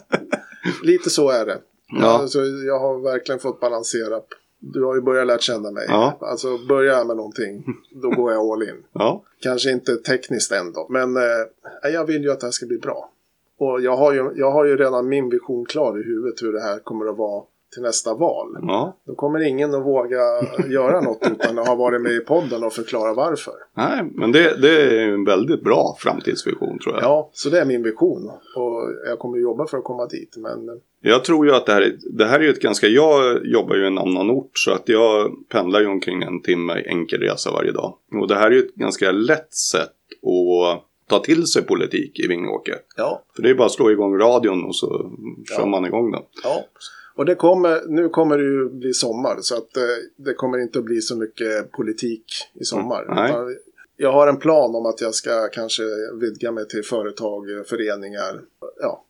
[0.83, 1.57] lite så är det.
[2.01, 2.05] Ja.
[2.05, 4.15] Alltså, jag har verkligen fått balansera.
[4.59, 5.85] Du har ju börjat lära känna mig.
[5.87, 6.17] Ja.
[6.21, 7.63] Alltså börjar jag med någonting,
[8.01, 8.83] då går jag all in.
[8.93, 12.77] Ja, Kanske inte tekniskt ändå, men eh, jag vill ju att det här ska bli
[12.77, 13.11] bra.
[13.57, 16.61] Och jag har, ju, jag har ju redan min vision klar i huvudet hur det
[16.61, 17.43] här kommer att vara
[17.75, 18.47] till nästa val.
[18.61, 18.97] ja.
[19.07, 20.21] Då kommer ingen att våga
[20.69, 23.53] göra något utan att ha varit med i podden och förklara varför.
[23.77, 27.03] Nej, men det, det är en väldigt bra framtidsvision tror jag.
[27.03, 28.29] Ja, så det är min vision.
[28.55, 30.35] Och jag kommer jobba för att komma dit.
[30.37, 30.69] Men
[31.01, 33.83] Jag tror ju att det här, är, det här är ett ganska, jag jobbar ju
[33.83, 37.71] i en annan ort så att jag pendlar ju omkring en timme enkel resa varje
[37.71, 37.93] dag.
[38.21, 39.89] Och det här är ju ett ganska lätt sätt
[40.23, 42.75] att ta till sig politik i Vingåker.
[42.97, 44.87] ja, För det är bara att slå igång radion och så
[45.55, 45.65] kör Ja.
[45.65, 46.21] man igång den.
[46.43, 46.65] Ja,
[47.15, 49.83] och det kommer, nu kommer det ju bli sommar så att eh,
[50.17, 53.03] det kommer inte att bli så mycket politik i sommar.
[53.03, 53.29] Mm, nej.
[53.29, 53.55] Utan
[53.97, 55.83] Jag har en plan om att jag ska kanske
[56.21, 58.41] vidga mig till företag, eh, föreningar.
[58.81, 59.05] Ja,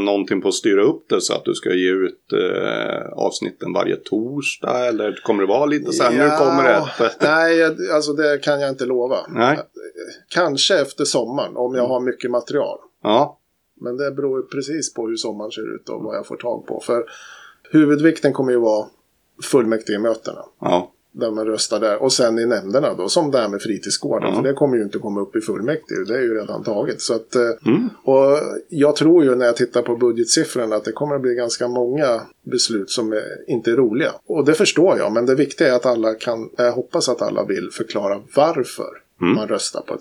[0.00, 3.96] någonting på att styra upp det så att du ska ge ut eh, avsnitten varje
[3.96, 7.10] torsdag eller kommer det vara lite så här, nu kommer det.
[7.20, 9.16] Nej, alltså det kan jag inte lova.
[9.28, 9.58] Nej.
[10.28, 12.78] kanske efter sommaren om jag har mycket material.
[13.02, 13.38] Ja,
[13.80, 16.80] Men det beror precis på hur sommaren ser ut och vad jag får tag på.
[16.86, 17.04] För
[17.70, 18.86] huvudvikten kommer ju vara
[19.50, 20.44] fullmäktigemötena.
[20.60, 22.02] ja, Där man röstar där.
[22.02, 24.28] Och sen i nämnderna då, som det här med fritidsgården.
[24.28, 24.36] Ja.
[24.36, 27.00] För det kommer ju inte komma upp i fullmäktige, det är ju redan taget.
[27.00, 27.88] Så att, eh, Mm.
[28.04, 31.68] Och jag tror ju när jag tittar på budgetsiffrorna att det kommer att bli ganska
[31.68, 34.12] många beslut som är, inte är roliga.
[34.26, 37.44] Och det förstår jag, men det viktiga är att alla kan, jag hoppas att alla
[37.44, 38.88] vill förklara varför
[39.22, 39.34] Mm.
[39.34, 40.00] man röstar på ett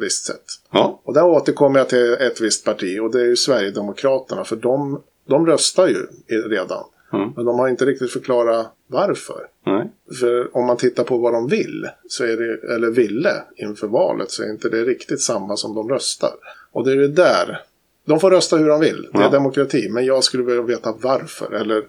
[0.00, 0.42] visst sätt.
[0.70, 4.56] ja, Och där återkommer jag till ett visst parti och det är ju Sverigedemokraterna för
[4.56, 6.06] de, de röstar ju
[6.48, 6.84] redan.
[7.12, 7.32] Mm.
[7.36, 9.46] Men de har inte riktigt förklarat varför.
[9.66, 13.86] nej, För om man tittar på vad de vill, så är det, eller ville inför
[13.86, 16.30] valet, så är inte det riktigt samma som de röstar.
[16.72, 17.60] Och det är det där.
[18.04, 19.30] De får rösta hur de vill, det är Ja.
[19.30, 19.88] demokrati.
[19.90, 21.52] Men jag skulle vilja veta varför.
[21.54, 21.82] Eller,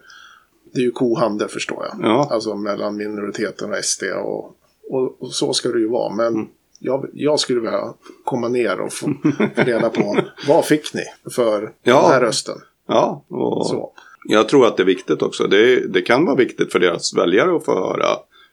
[0.73, 2.09] det är ju kohandel förstår jag.
[2.09, 2.27] Ja.
[2.31, 4.55] Alltså mellan minoriteten och SD och,
[4.89, 6.15] och, och så ska det ju vara.
[6.15, 6.47] Men Mm.
[6.79, 7.93] jag, jag skulle vilja
[8.23, 9.13] komma ner och få
[9.55, 10.17] reda på
[10.47, 12.01] vad fick ni för Ja.
[12.01, 12.55] den här rösten.
[12.87, 13.25] Ja.
[13.27, 13.91] Och Så.
[14.25, 15.47] jag tror att det är viktigt också.
[15.47, 18.05] Det, det kan vara viktigt för deras väljare att få höra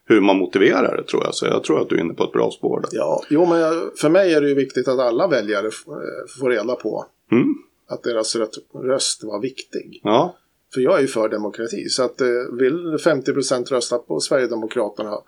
[0.05, 1.35] hur man motiverar det tror jag.
[1.35, 2.89] Så jag tror att du är inne på ett bra spår där.
[2.93, 6.51] Ja, jo, men jag, för mig är det ju viktigt att alla väljare eh, får
[6.51, 7.55] reda på Mm.
[7.89, 10.01] att deras röst, röst var viktig.
[10.05, 10.37] Ja,
[10.75, 12.27] För jag är ju för demokrati, så att eh,
[12.59, 15.19] vill 50% rösta på Sverigedemokraterna,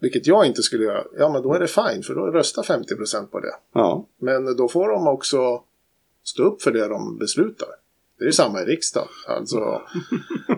[0.00, 3.26] vilket jag inte skulle göra, ja men då är det fine, för då röstar 50%
[3.26, 3.54] på det.
[3.74, 5.62] ja, Men då får de också
[6.24, 7.68] stå upp för det de beslutar.
[8.18, 9.08] Det är ju samma i riksdagen.
[9.28, 9.82] Alltså,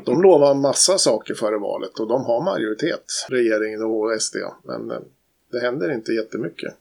[0.05, 4.37] de lovar en massa saker före valet och de har majoritet, regeringen och SD.
[4.65, 4.97] Men eh,
[5.53, 6.75] det händer inte jättemycket.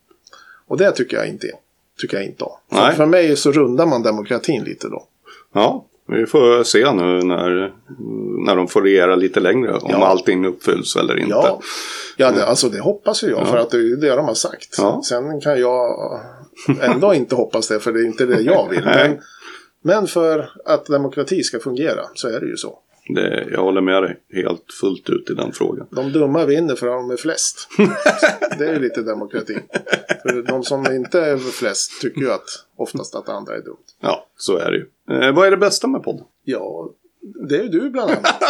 [0.68, 1.48] Och det tycker jag inte,
[2.02, 2.58] tycker jag inte om.
[2.70, 2.96] För, Nej.
[2.96, 5.08] för mig så rundar man demokratin lite då.
[5.54, 5.86] ja.
[6.08, 7.74] Vi får se nu när,
[8.46, 9.74] när de får regera lite längre.
[9.74, 10.06] Om Ja.
[10.06, 11.30] allting uppfylls eller inte.
[11.32, 11.60] Ja,
[12.18, 14.76] ja det, alltså det hoppas jag för att det är ju det de har sagt.
[14.78, 15.02] Ja.
[15.06, 16.20] Sen kan jag
[16.82, 18.82] ändå inte hoppas det för det är inte det jag vill.
[18.86, 19.18] Men,
[19.86, 22.80] men för att demokrati ska fungera så är det ju så.
[23.15, 25.88] Det, jag håller med dig helt fullt ut i den frågan.
[25.91, 27.67] De dumma vinner för att de är flest.
[28.58, 29.58] det är ju lite demokrati.
[30.21, 33.86] För de som inte är flest tycker ju att oftast att andra är dumt.
[34.02, 34.86] Ja, så är det ju.
[35.15, 36.26] Eh, vad är det bästa med podden?
[36.43, 36.89] Ja,
[37.50, 38.43] det är ju du bland annat.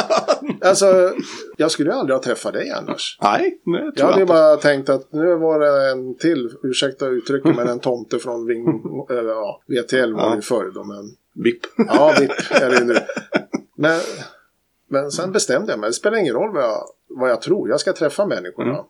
[0.62, 1.13] Alltså,
[1.58, 3.17] jag skulle ju aldrig ha träffat dig annars.
[3.21, 7.08] Nej, det tror Jag hade ju bara tänkt att nu var det en till, ursäkta
[7.08, 8.67] uttrycket, men en tomte från Ving,
[9.10, 11.62] äh, ja, VTL var det ju förr då, men VIP.
[11.78, 12.95] ja, VIP är det ju nu.
[13.76, 14.00] Men,
[14.88, 17.80] men sen bestämde jag mig, det spelar ingen roll vad jag, vad jag tror, jag
[17.80, 18.69] ska träffa människorna.
[18.71, 18.84] Mm.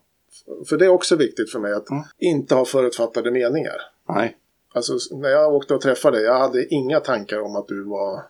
[0.68, 2.02] För det är också viktigt för mig att Mm.
[2.18, 3.76] inte ha förutfattade meningar.
[4.08, 4.36] Nej.
[4.74, 8.22] Alltså när jag åkte och träffade dig, jag hade inga tankar om att du var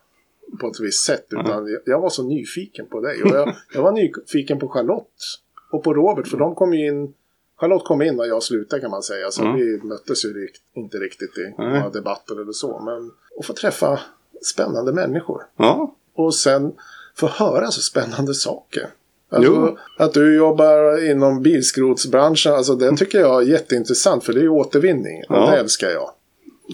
[0.60, 1.26] på ett visst sätt.
[1.30, 3.22] Utan jag, jag var så nyfiken på dig.
[3.22, 5.22] Och jag, jag var nyfiken på Charlotte.
[5.70, 7.14] Och på Robert, för de kom ju in.
[7.56, 9.30] Charlotte kom in och jag slutade kan man säga.
[9.30, 9.56] Så Mm.
[9.56, 12.78] vi möttes ju rikt, inte riktigt i några debatter eller så.
[12.80, 14.00] Men att få träffa
[14.42, 15.42] spännande människor.
[15.56, 16.72] Ja, Och sen
[17.16, 18.86] få höra så spännande saker.
[19.30, 19.78] Alltså, Jo.
[19.98, 24.48] att du jobbar inom bilskrotsbranschen, alltså det tycker jag är jätteintressant för det är ju
[24.48, 25.22] återvinning.
[25.28, 25.50] Och Ja.
[25.50, 26.10] det älskar jag.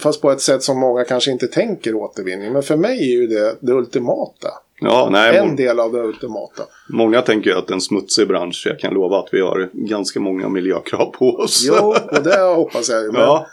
[0.02, 2.52] Fast på ett sätt som många kanske inte tänker återvinning.
[2.52, 4.48] Men för mig är ju det det ultimata.
[4.80, 6.62] ja nej, En del av det ultimata.
[6.88, 8.62] många tänker ju att det är en smutsig bransch.
[8.66, 11.64] Jag kan lova att vi har ganska många miljökrav på oss.
[11.68, 13.06] Jo, och det hoppas jag ju.
[13.12, 13.46] Men, ja,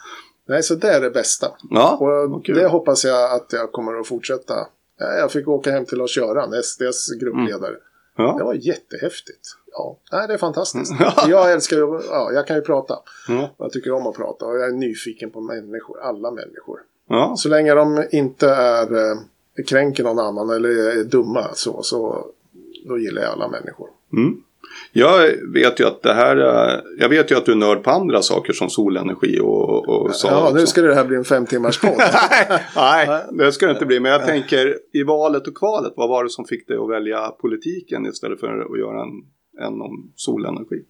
[0.49, 1.47] Nej, så det är det bästa.
[1.69, 1.97] ja.
[1.97, 4.53] Och det hoppas jag att jag kommer att fortsätta.
[4.99, 7.71] Ja, Jag fick åka hem till Lars-Göran, SDs gruppledare.
[8.17, 8.39] Det ja.
[8.45, 9.47] var jättehäftigt.
[9.71, 10.91] Ja, nej, det är fantastiskt.
[10.99, 11.13] Ja.
[11.29, 12.99] Jag älskar ju, ja, jag kan ju prata.
[13.27, 13.49] Ja.
[13.57, 16.79] Jag tycker om att prata och jag är nyfiken på människor, alla människor.
[17.09, 17.33] ja.
[17.37, 19.17] Så länge de inte är, eh,
[19.67, 22.25] kränker någon annan eller är dumma så, så
[22.87, 23.89] då gillar jag alla människor.
[24.13, 24.43] Mm.
[24.91, 27.91] Jag vet ju att det här, eh, jag vet ju att du är nörd på
[27.91, 30.27] andra saker som solenergi och, och så.
[30.27, 30.67] Ja, nu så.
[30.67, 31.93] ska det här bli en fem timmars podd.
[32.75, 33.99] nej, nej, det ska det inte bli.
[33.99, 37.27] Men jag tänker i valet och kvalet, vad var det som fick dig att välja
[37.27, 39.09] politiken istället för att göra en,
[39.65, 40.83] en om solenergi?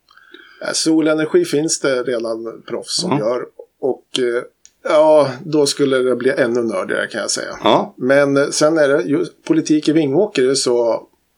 [0.73, 3.23] Solenergi finns det redan proffs som Mm.
[3.23, 3.45] gör.
[3.81, 4.43] Och eh,
[4.83, 7.51] ja, då skulle det bli ännu nördigare kan jag säga.
[7.63, 10.53] Ja, Men eh, sen är det ju, politik i Vingåker är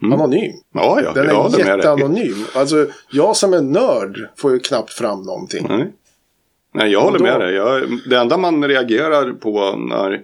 [0.02, 0.52] så anonym.
[0.74, 1.68] ja, ja Den är dig.
[1.68, 2.46] jätteanonym.
[2.56, 5.66] Alltså, jag som är nörd får ju knappt fram någonting.
[5.70, 5.88] Nej.
[6.74, 7.54] Nej, jag håller då- med dig.
[7.56, 10.22] Jag, det enda man reagerar på när,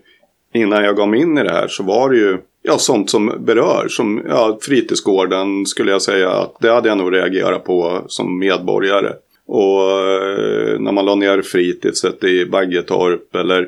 [0.53, 3.33] innan jag gav mig in i det här så var det ju ja, sånt som
[3.39, 3.87] berör.
[3.89, 9.13] Som ja, fritidsgården skulle jag säga att det hade jag nog reagerat på som medborgare.
[9.47, 13.67] Och eh, när man la ner fritidset i Baggetorp eller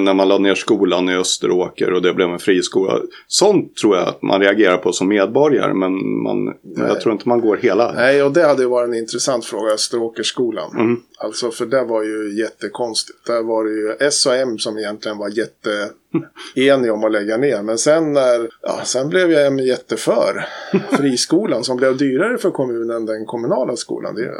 [0.00, 3.00] när man lade ner skolan i Österåker och det blev en friskola.
[3.26, 7.40] Sånt tror jag att man reagerar på som medborgare men man, jag tror inte man
[7.40, 7.92] går hela.
[7.92, 10.70] Nej, och det hade ju varit en intressant fråga, Österåkerskolan.
[10.78, 10.96] Mm.
[11.18, 13.26] Alltså, för det var ju jättekonstigt.
[13.26, 17.62] Där var det ju S och M som egentligen var jätteeniga om att lägga ner.
[17.62, 20.46] Men sen när, ja, sen blev jag M jätteför
[20.90, 24.14] friskolan som blev dyrare för kommunen än den kommunala skolan.
[24.14, 24.32] Det,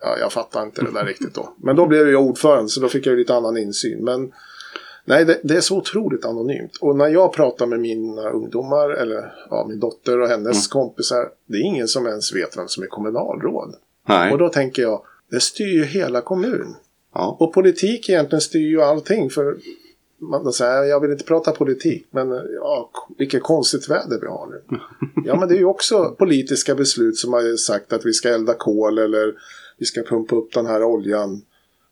[0.00, 1.54] ja, jag fattar inte det där riktigt då.
[1.62, 4.04] Men då blev jag ordförande så då fick jag ju lite annan insyn.
[4.04, 4.32] Men
[5.08, 6.76] Nej, det, det, är så otroligt anonymt.
[6.80, 10.82] Och när jag pratar med mina ungdomar, eller ja, min dotter och hennes mm.
[10.82, 13.74] kompisar, det är ingen som ens vet vem som är kommunalråd.
[14.08, 14.32] Nej.
[14.32, 16.74] Och då tänker jag, det styr ju hela kommunen.
[17.14, 17.36] Ja.
[17.40, 19.30] Och politik egentligen styr ju allting.
[19.30, 19.56] För
[20.18, 24.78] man säger, jag vill inte prata politik, men ja, vilket konstigt väder vi har nu.
[25.24, 28.54] Ja, men det är ju också politiska beslut som har sagt att vi ska elda
[28.54, 29.34] kol eller
[29.78, 31.42] vi ska pumpa upp den här oljan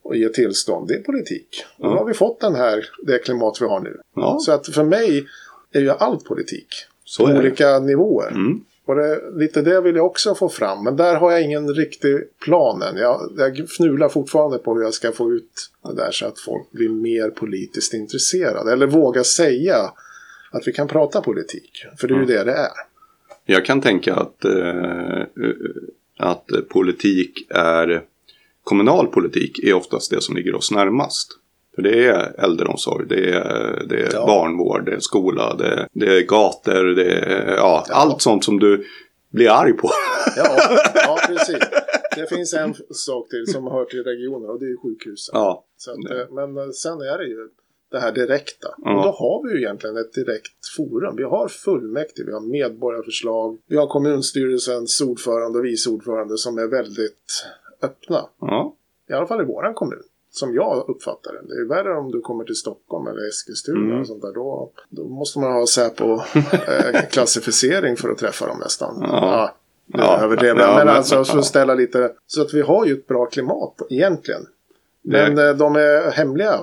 [0.07, 0.89] och ge tillstånd.
[0.89, 1.65] Det är politik.
[1.79, 4.01] Och då har vi fått den här, det klimat vi har nu.
[4.15, 4.39] Ja.
[4.41, 5.27] Så att för mig
[5.73, 6.69] är ju allt politik.
[7.05, 7.39] Så på det.
[7.39, 8.31] olika nivåer.
[8.31, 8.61] Mm.
[8.85, 10.85] Och det, lite det vill jag också få fram.
[10.85, 12.97] Men där har jag ingen riktig plan än.
[12.97, 16.71] Jag, jag fnular fortfarande på hur jag ska få ut det där så att folk
[16.71, 18.73] blir mer politiskt intresserade.
[18.73, 19.77] Eller våga säga
[20.51, 21.85] att vi kan prata politik.
[21.99, 22.73] För det är ju det det är.
[23.45, 25.23] Jag kan tänka att, eh,
[26.19, 28.03] att politik är
[28.67, 31.29] kommunal politik är oftast det som ligger oss närmast.
[31.75, 34.27] För det är äldreomsorg, det är, det är Ja.
[34.27, 38.59] barnvård, det är skola, det är, det är gator, det är ja, allt sånt som
[38.61, 38.85] du
[39.33, 39.91] blir arg på.
[40.37, 40.57] Ja,
[40.95, 41.59] ja, precis.
[42.17, 45.33] Det finns en sak till som hör till regionen och det är ju sjukhusen.
[45.35, 47.49] ja, att, eh, men eh, sen är det ju
[47.91, 48.69] det här direkta.
[48.79, 48.97] Ja.
[48.97, 51.17] Och då har vi ju egentligen ett direkt forum.
[51.17, 56.67] Vi har fullmäktige, vi har medborgarförslag, vi har kommunstyrelsens ordförande och vice ordförande som är
[56.67, 57.45] väldigt
[57.83, 58.29] öppna.
[58.41, 58.75] ja,
[59.09, 60.03] I alla fall i våran kommun.
[60.31, 61.55] Som jag uppfattar det.
[61.55, 64.01] Det är värre om du kommer till Stockholm eller Eskilstuna Mm.
[64.01, 64.33] och sånt där.
[64.33, 68.99] Då, då måste man ha Säpo eh, klassificering för att träffa dem nästan.
[69.03, 69.55] Ja.
[69.87, 70.77] nu Ja, överdrev ja, jag.
[70.77, 71.39] Men alltså för ja.
[71.39, 72.13] att ställa lite.
[72.27, 74.47] Så att vi har ju ett bra klimat egentligen.
[75.03, 76.61] Men Det- eh, de är hemliga.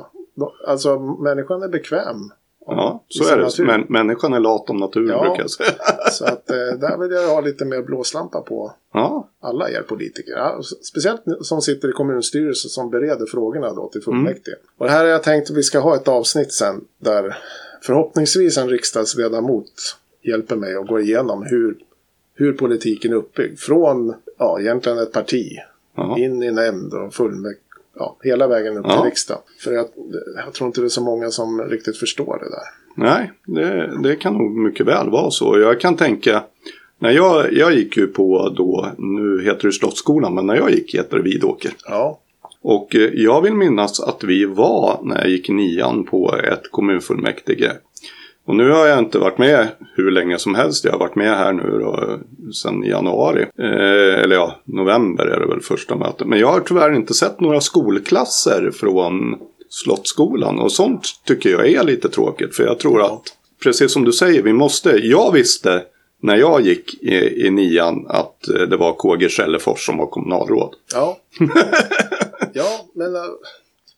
[0.67, 2.31] Alltså människan är bekväm.
[2.65, 3.43] Ja så är det.
[3.43, 3.65] natur.
[3.65, 5.21] Men, människan är lat om natur Ja.
[5.21, 5.69] brukar jag säga.
[6.11, 10.31] Så att eh, där vill jag ha lite mer blåslampa på Ja, alla er politiker.
[10.31, 14.55] Ja, speciellt som sitter i kommunstyrelsen som bereder frågorna då till fullmäktige.
[14.77, 17.37] Och här har jag tänkt att vi ska ha ett avsnitt sen där
[17.81, 21.75] förhoppningsvis en riksdagsledamot hjälper mig att gå igenom hur,
[22.35, 23.59] hur politiken är uppbyggd.
[23.59, 25.57] Från ja, egentligen ett parti
[25.95, 26.17] ja.
[26.19, 27.59] in i nämnd och fullmäktige.
[27.95, 28.95] Ja, hela vägen upp Ja.
[28.95, 29.41] till riksdagen.
[29.63, 29.85] För jag,
[30.45, 32.63] jag tror inte det är så många som riktigt förstår det där.
[32.95, 35.59] Nej, det, det kan nog mycket väl vara så.
[35.59, 36.43] Jag kan tänka,
[36.99, 40.95] när jag, jag gick ju på då, nu heter det Slottsskolan, men när jag gick
[40.95, 41.71] heter det Vidåker.
[41.85, 42.19] Ja,
[42.61, 47.71] Och eh, jag vill minnas att vi var, när jag gick nian, på ett kommunfullmäktige.
[48.45, 50.85] Och nu har jag inte varit med hur länge som helst.
[50.85, 52.19] Jag har varit med här nu då,
[52.53, 53.41] sedan januari.
[53.41, 56.27] Eh, eller ja, november är det väl första mötet.
[56.27, 59.35] Men jag har tyvärr inte sett några skolklasser från
[59.69, 60.59] Slottsskolan.
[60.59, 62.55] Och sånt tycker jag är lite tråkigt.
[62.55, 63.21] För jag tror att,
[63.63, 64.89] precis som du säger, vi måste...
[64.89, 65.83] Jag visste
[66.21, 70.75] när jag gick i, i nian att eh, det var KG Källefors som var kommunalråd.
[70.93, 71.17] ja.
[72.53, 73.11] ja, men...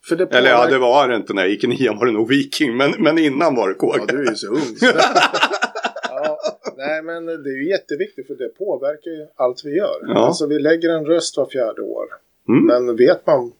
[0.08, 2.12] För det Eller ja, det var det inte när jag gick i nian var det
[2.12, 2.78] nog Viking.
[2.78, 3.98] Men, men innan var det KG.
[3.98, 4.76] Ja, du är ju så ung.
[4.80, 4.86] Så
[6.10, 6.40] ja,
[6.78, 10.00] nej, men det är ju jätteviktigt för det påverkar ju allt vi gör.
[10.02, 10.26] Ja.
[10.26, 12.06] Alltså vi lägger en röst var fjärde år.
[12.50, 12.66] Mm.
[12.66, 13.52] Men vet man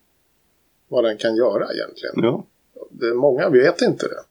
[0.88, 2.16] vad den kan göra egentligen?
[2.16, 2.46] Ja.
[2.90, 4.24] Det är många vet inte det.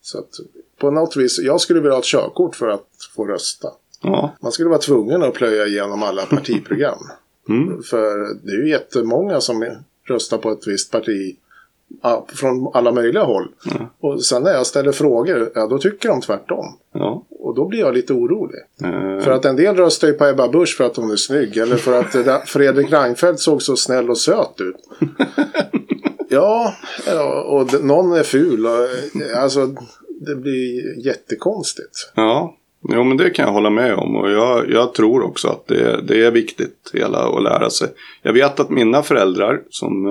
[0.00, 0.30] Så att
[0.78, 3.68] på något vis, jag skulle vilja ha ett körkort för att få rösta.
[4.02, 4.36] Ja.
[4.40, 6.98] Man skulle vara tvungen att plöja igenom alla partiprogram.
[7.48, 7.82] Mm.
[7.82, 9.62] För det är ju jättemånga som
[10.08, 11.36] röstar på ett visst parti
[12.02, 13.48] ja, från alla möjliga håll.
[13.64, 13.90] Ja.
[14.00, 16.66] Och sen när jag ställer frågor, ja då tycker de tvärtom.
[16.92, 17.24] Ja.
[17.30, 18.60] Och då blir jag lite orolig.
[18.84, 21.56] Eh, För att en del röstar ju på Ebba Busch för att hon är snygg.
[21.56, 24.76] Eller för att eh, Fredrik Reinfeldt såg så snäll och söt ut.
[26.28, 26.74] Ja,
[27.46, 28.66] och någon är ful.
[28.66, 29.74] Och, eh, alltså,
[30.20, 32.12] det blir jättekonstigt.
[32.14, 32.56] Ja,
[32.88, 34.16] jo, men det kan jag hålla med om.
[34.16, 37.88] Och jag, jag tror också att det, det är viktigt hela att lära sig.
[38.22, 40.06] Jag vet att mina föräldrar som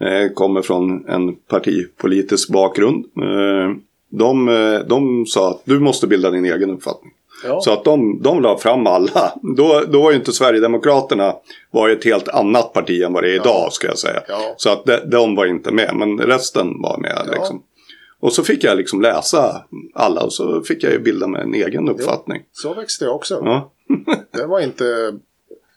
[0.00, 3.04] eh, kommer från en partipolitisk bakgrund.
[3.16, 3.76] Eh,
[4.10, 7.12] de, eh, de sa att du måste bilda din egen uppfattning.
[7.44, 9.32] Ja, Så att de, de la fram alla.
[9.56, 11.34] Då, då var ju inte Sverigedemokraterna
[11.70, 14.20] var ett helt annat parti än vad det är idag ska jag säga.
[14.28, 14.54] Ja.
[14.56, 17.22] Så att de, de var inte med, men resten var med.
[17.26, 17.32] Ja.
[17.32, 17.62] Liksom.
[18.20, 19.64] Och så fick jag liksom läsa
[19.94, 22.42] alla och så fick jag ju bilda mig en egen uppfattning.
[22.52, 23.34] så växte jag också.
[23.44, 23.72] Ja.
[24.32, 25.18] Det var inte...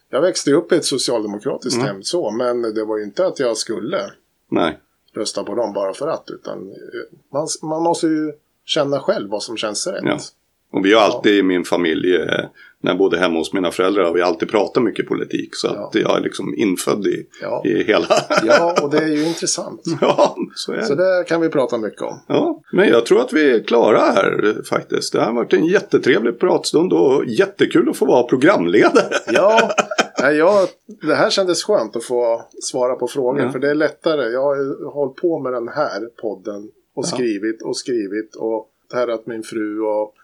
[0.10, 1.88] Jag växte upp i ett socialdemokratiskt Mm.
[1.88, 4.12] hem så, men det var ju inte att jag skulle.
[4.52, 4.80] Nej.
[5.14, 6.30] rösta på dem bara för att.
[6.30, 6.74] Utan
[7.34, 8.32] man, man måste ju
[8.66, 10.04] känna själv vad som känns rätt.
[10.04, 10.18] Ja.
[10.74, 12.46] Och vi har alltid i min familj, eh,
[12.82, 15.56] när jag bodde hemma hos mina föräldrar, har vi alltid pratat mycket politik.
[15.56, 15.88] Så Ja.
[15.88, 17.62] att jag är liksom infödd i, Ja.
[17.66, 18.06] i hela...
[18.44, 19.82] Ja, och det är ju intressant.
[20.02, 21.18] ja, så är Så det.
[21.18, 22.20] det kan vi prata mycket om.
[22.28, 25.14] Ja, men jag tror att vi är klara här faktiskt.
[25.14, 29.10] Det har varit en jättetrevlig pratstund och jättekul att få vara programledare.
[29.34, 29.72] Ja,
[30.22, 30.68] nej, jag,
[31.02, 33.42] det här kändes skönt att få svara på frågor.
[33.42, 33.52] Ja.
[33.52, 34.30] För det är lättare.
[34.32, 39.44] Jag har hållit på med den här podden och skrivit och skrivit och tärat min
[39.44, 40.16] fru och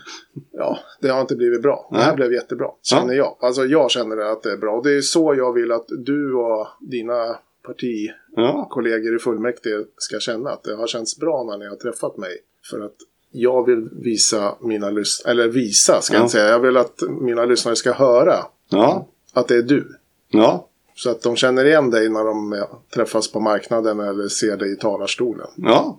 [0.52, 1.88] ja, det har inte blivit bra.
[1.92, 3.36] Det här blev jättebra, känner jag.
[3.40, 4.76] Alltså jag känner att det är bra.
[4.76, 10.50] Och det är så jag vill att du och dina partikollegor i fullmäktige ska känna
[10.50, 12.38] att det har känts bra när ni har träffat mig.
[12.70, 12.94] För att
[13.30, 16.24] jag vill visa mina lyssnare, eller visa ska jag Ja.
[16.24, 18.36] inte säga, jag vill att mina lyssnare ska höra
[18.68, 19.88] ja, att det är du.
[20.28, 22.64] ja, Så att de känner igen dig när de
[22.94, 25.46] träffas på marknaden eller ser dig i talarstolen.
[25.56, 25.98] ja.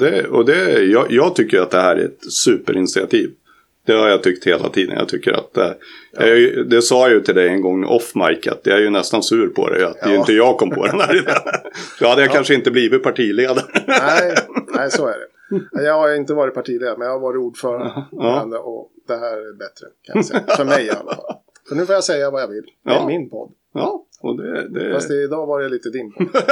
[0.00, 3.30] Det, och det, jag, jag tycker att det här är ett superinitiativ.
[3.86, 4.96] Det har jag tyckt hela tiden.
[4.98, 5.76] Jag tycker att det,
[6.12, 8.76] jag, är ju- det sa jag ju till dig en gång off mic att jag
[8.78, 9.86] är ju nästan sur på det.
[9.88, 10.18] Att det Ja.
[10.20, 11.34] inte jag kom på den här idén.
[12.00, 13.62] Då hade jag kanske inte blivit partiledare.
[13.86, 14.34] Nej,
[14.74, 15.82] nej, så är det.
[15.84, 19.86] Jag har inte varit partiledare, men jag har varit ordförande och det här är bättre.
[20.06, 20.42] Kan jag säga.
[20.56, 21.34] För mig i alla fall.
[21.68, 22.64] Så nu får jag säga vad jag vill.
[22.84, 23.06] Det är Ja.
[23.06, 23.52] min podd.
[23.74, 24.68] Ja, och det...
[24.68, 24.94] det...
[24.94, 26.26] Fast idag var det lite din podd.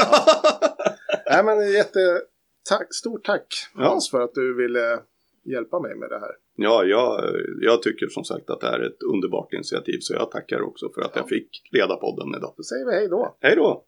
[1.31, 1.99] Nej, men jätte...
[2.69, 3.89] Tack, stort tack Ja.
[3.89, 5.01] Hans för att du ville
[5.45, 6.31] hjälpa mig med det här.
[6.57, 7.21] Ja, jag,
[7.61, 9.99] jag tycker som sagt att det här är ett underbart initiativ.
[10.01, 12.55] Så jag tackar också för att jag fick leda podden idag.
[12.57, 13.37] Då säger vi hej då.
[13.41, 13.85] Hej då!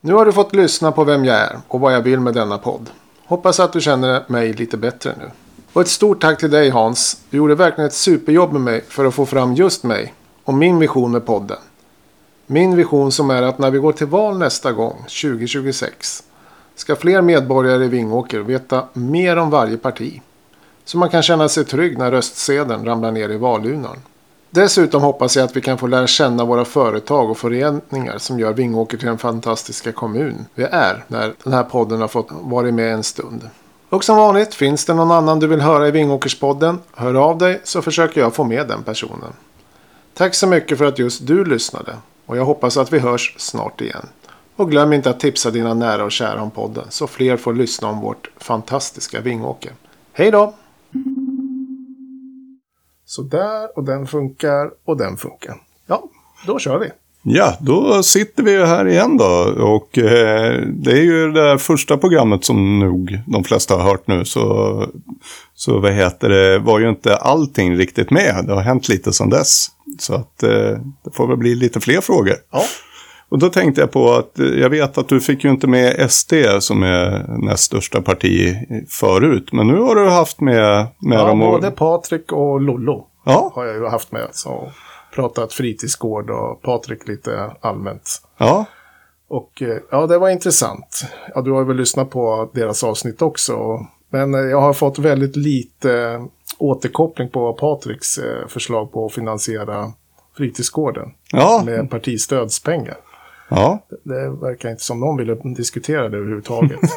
[0.00, 2.58] Nu har du fått lyssna på vem jag är och vad jag vill med denna
[2.58, 2.90] podd.
[3.24, 5.30] Hoppas att du känner mig lite bättre nu.
[5.72, 7.26] Och ett stort tack till dig Hans.
[7.30, 10.14] Du gjorde verkligen ett superjobb med mig för att få fram just mig
[10.44, 11.58] och min vision med podden.
[12.50, 16.22] Min vision som är att när vi går till val nästa gång, 2026,
[16.74, 20.22] ska fler medborgare i Vingåker veta mer om varje parti.
[20.84, 23.96] Så man kan känna sig trygg när röstsedeln ramlar ner i valurnan.
[24.50, 28.52] Dessutom hoppas jag att vi kan få lära känna våra företag och föreningar som gör
[28.52, 32.92] Vingåker till den fantastiska kommun vi är när den här podden har fått vara med
[32.94, 33.48] en stund.
[33.88, 37.60] Och som vanligt, finns det någon annan du vill höra i Vingåkerspodden, hör av dig
[37.64, 39.32] så försöker jag få med den personen.
[40.14, 41.94] Tack så mycket för att just du lyssnade
[42.28, 44.08] och jag hoppas att vi hörs snart igen.
[44.56, 47.88] Och glöm inte att tipsa dina nära och kära om podden så fler får lyssna
[47.88, 49.72] om vårt fantastiska Vingåker.
[50.12, 50.54] Hej då!
[53.04, 55.62] Så där och den funkar och den funkar.
[55.86, 56.04] Ja,
[56.46, 56.90] då kör vi.
[57.30, 59.54] Ja, då sitter vi här igen då.
[59.58, 64.06] Och eh, det är ju det där första programmet som nog de flesta har hört
[64.06, 64.24] nu.
[64.24, 64.84] Så,
[65.54, 68.44] så vad heter det, var ju inte allting riktigt med.
[68.46, 69.66] Det har hänt lite sedan dess.
[69.98, 72.34] Så att eh, det får väl bli lite fler frågor.
[72.52, 72.62] Ja,
[73.28, 76.10] Och då tänkte jag på att eh, jag vet att du fick ju inte med
[76.10, 78.56] SD som är näst största parti
[78.88, 79.48] förut.
[79.52, 81.42] Men nu har du haft med, med ja dem.
[81.42, 84.28] Och, både Patrik och Lollo ja, har jag ju haft med.
[84.32, 84.72] Så
[85.14, 88.22] pratat fritidsgård och Patrik lite allmänt.
[88.38, 88.64] ja,
[89.28, 91.04] Och eh, ja, det var intressant.
[91.34, 93.86] Ja, du har väl lyssnat på deras avsnitt också.
[94.10, 96.24] Men eh, jag har fått väldigt lite
[96.58, 99.92] återkoppling på Patriks eh, förslag på att finansiera
[100.36, 102.96] fritidsgården ja, med partistödspengar.
[103.48, 103.86] ja.
[104.04, 106.80] Det verkar inte som någon ville diskutera det överhuvudtaget.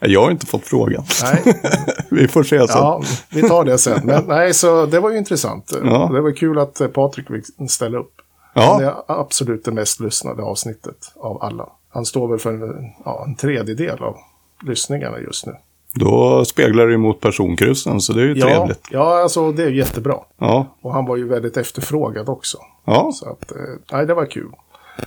[0.00, 1.04] Jag har inte fått frågan.
[1.22, 1.54] nej,
[2.10, 2.66] Vi får se sen.
[2.68, 4.00] ja, vi tar det sen.
[4.04, 5.72] Men nej, så det var ju intressant.
[5.84, 6.10] Ja.
[6.12, 8.12] Det var kul att eh, Patrik fick ställa upp.
[8.54, 8.78] Ja.
[8.78, 11.68] Det är absolut det mest lyssnade avsnittet av alla.
[11.92, 14.16] Han står väl för en, ja, en tredjedel av
[14.66, 15.52] lyssningarna just nu.
[15.94, 18.80] Då speglar det mot personkryssen, så det är ju Ja, trevligt.
[18.90, 20.14] ja, alltså det är jättebra.
[20.38, 22.58] Ja, Och han var ju väldigt efterfrågad också.
[22.84, 23.56] ja, Så att, eh,
[23.92, 24.50] nej, det var kul.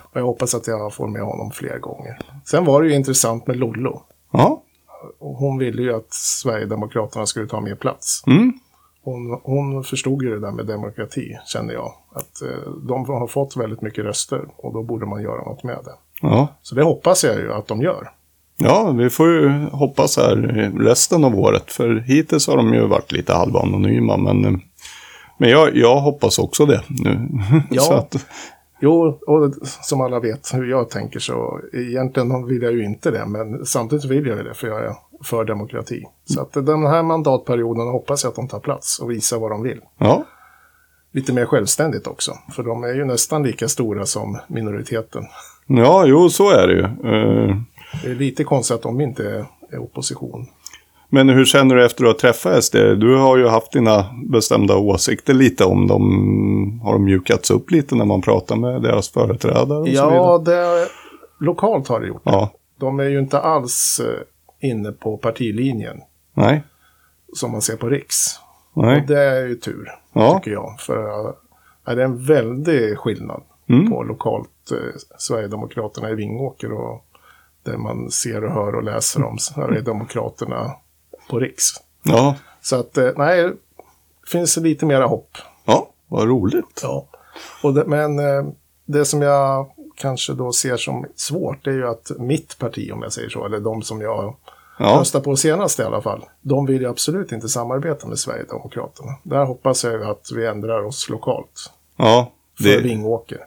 [0.02, 2.18] Och jag hoppas att jag får med honom fler gånger.
[2.46, 4.02] Sen var det ju intressant med Lollo.
[4.32, 4.62] ja.
[5.18, 8.22] Hon ville ju att Sverigedemokraterna skulle ta mer plats.
[8.26, 8.52] Mm.
[9.04, 11.92] Hon, hon förstod ju det där med demokrati, kände jag.
[12.14, 15.78] Att eh, de har fått väldigt mycket röster och då borde man göra något med
[15.84, 15.94] det.
[16.20, 16.48] Ja.
[16.62, 18.10] Så det hoppas jag ju att de gör.
[18.58, 20.36] ja, vi får ju hoppas här
[20.78, 21.72] resten av året.
[21.72, 24.52] För hittills har de ju varit lite halvanonyma, men, eh,
[25.38, 27.28] men jag, jag hoppas också det nu.
[27.70, 27.82] Ja.
[27.82, 28.26] så att,
[28.84, 33.26] Jo, och som alla vet hur jag tänker så egentligen vill jag ju inte det,
[33.26, 36.04] men samtidigt vill jag ju det för jag är för demokrati.
[36.24, 39.62] Så att den här mandatperioden hoppas jag att de tar plats och visar vad de
[39.62, 39.80] vill.
[39.98, 40.24] ja,
[41.12, 45.22] Lite mer självständigt också, för de är ju nästan lika stora som minoriteten.
[45.66, 46.82] ja, jo, så är det ju.
[46.84, 47.56] Eh,
[48.02, 50.46] Det är lite konstigt att de inte är opposition.
[51.14, 52.74] Men hur känner du efter att ha träffat SD?
[52.76, 56.80] Du har ju haft dina bestämda åsikter lite om dem.
[56.84, 59.92] Har de mjukats upp lite när man pratar med deras företrädare och så?
[59.94, 60.88] Ja, det
[61.40, 62.22] lokalt har det gjort.
[62.24, 62.50] Ja.
[62.80, 66.00] De är ju inte alls eh, inne på partilinjen
[66.34, 66.62] Nej.
[67.32, 68.16] som man ser på Riks.
[68.76, 69.00] Nej.
[69.00, 70.34] Och det är ju tur, Ja.
[70.38, 70.74] tycker jag.
[70.80, 71.32] För eh,
[71.94, 73.90] det är en väldig skillnad Mm.
[73.90, 74.76] på lokalt eh,
[75.18, 77.04] Sverigedemokraterna i Vingåker och
[77.64, 80.70] där man ser och hör och läser om Sverigedemokraterna
[81.30, 81.64] på Riks.
[82.02, 82.34] Ja.
[82.62, 83.54] Så att, eh, nej, det
[84.30, 85.30] finns lite mera hopp.
[85.64, 86.80] Ja, vad roligt.
[86.82, 87.06] Ja.
[87.62, 88.44] Och det, men eh,
[88.86, 93.02] det som jag kanske då ser som svårt det är ju att mitt parti, om
[93.02, 94.36] jag säger så, eller de som jag
[94.78, 94.96] Ja.
[95.00, 99.14] röstade på senast i alla fall, de vill ju absolut inte samarbeta med Sverigedemokraterna.
[99.22, 102.30] Där hoppas jag ju att vi ändrar oss lokalt Ja.
[102.58, 103.38] för Det, Vingåker.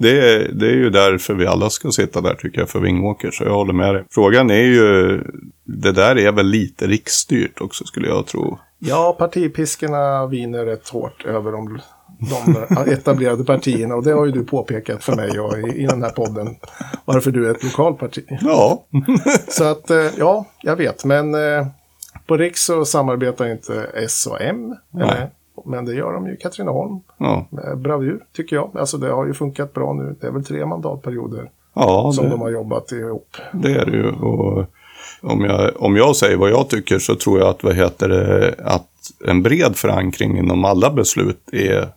[0.00, 3.30] Det, är, det är ju därför vi alla ska sitta där tycker jag för Vingåker.
[3.30, 4.04] Så jag håller med dig.
[4.10, 5.20] Frågan är ju,
[5.64, 8.58] det där är väl lite riksstyrt också skulle jag tro.
[8.78, 11.80] Ja, partipiskorna viner rätt hårt över de,
[12.30, 16.02] de etablerade partierna och det har ju du påpekat för mig och i, i den
[16.02, 16.56] här podden.
[17.04, 18.24] Varför du är ett lokalt parti.
[18.40, 18.86] Ja.
[19.48, 21.04] Så att, eh, ja, jag vet.
[21.04, 21.66] Men eh,
[22.26, 24.74] på Riks så samarbetar inte S och M.
[24.94, 25.30] Eller,
[25.64, 27.00] men det gör de ju i Katrineholm.
[27.18, 27.46] Ja.
[27.50, 28.70] Med bravur, tycker jag.
[28.78, 30.16] Alltså det har ju funkat bra nu.
[30.20, 33.36] Det är väl tre mandatperioder Ja, som det, de har jobbat ihop.
[33.52, 34.10] det är det ju.
[34.10, 34.64] Och
[35.22, 38.54] om, jag, om jag säger vad jag tycker så tror jag att, vad heter det,
[38.64, 38.86] att
[39.26, 41.88] en bred förankring inom alla beslut är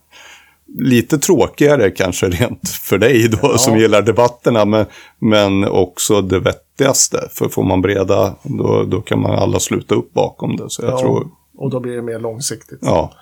[0.78, 3.58] lite tråkigare kanske rent för dig då Ja.
[3.58, 4.64] som gillar debatterna.
[4.64, 4.86] Men,
[5.18, 7.28] men också det vettigaste.
[7.30, 10.64] För får man breda, då, då kan man alla sluta upp bakom det.
[10.70, 12.78] Så jag Ja, tror, Och då blir det mer långsiktigt.
[12.82, 13.12] ja.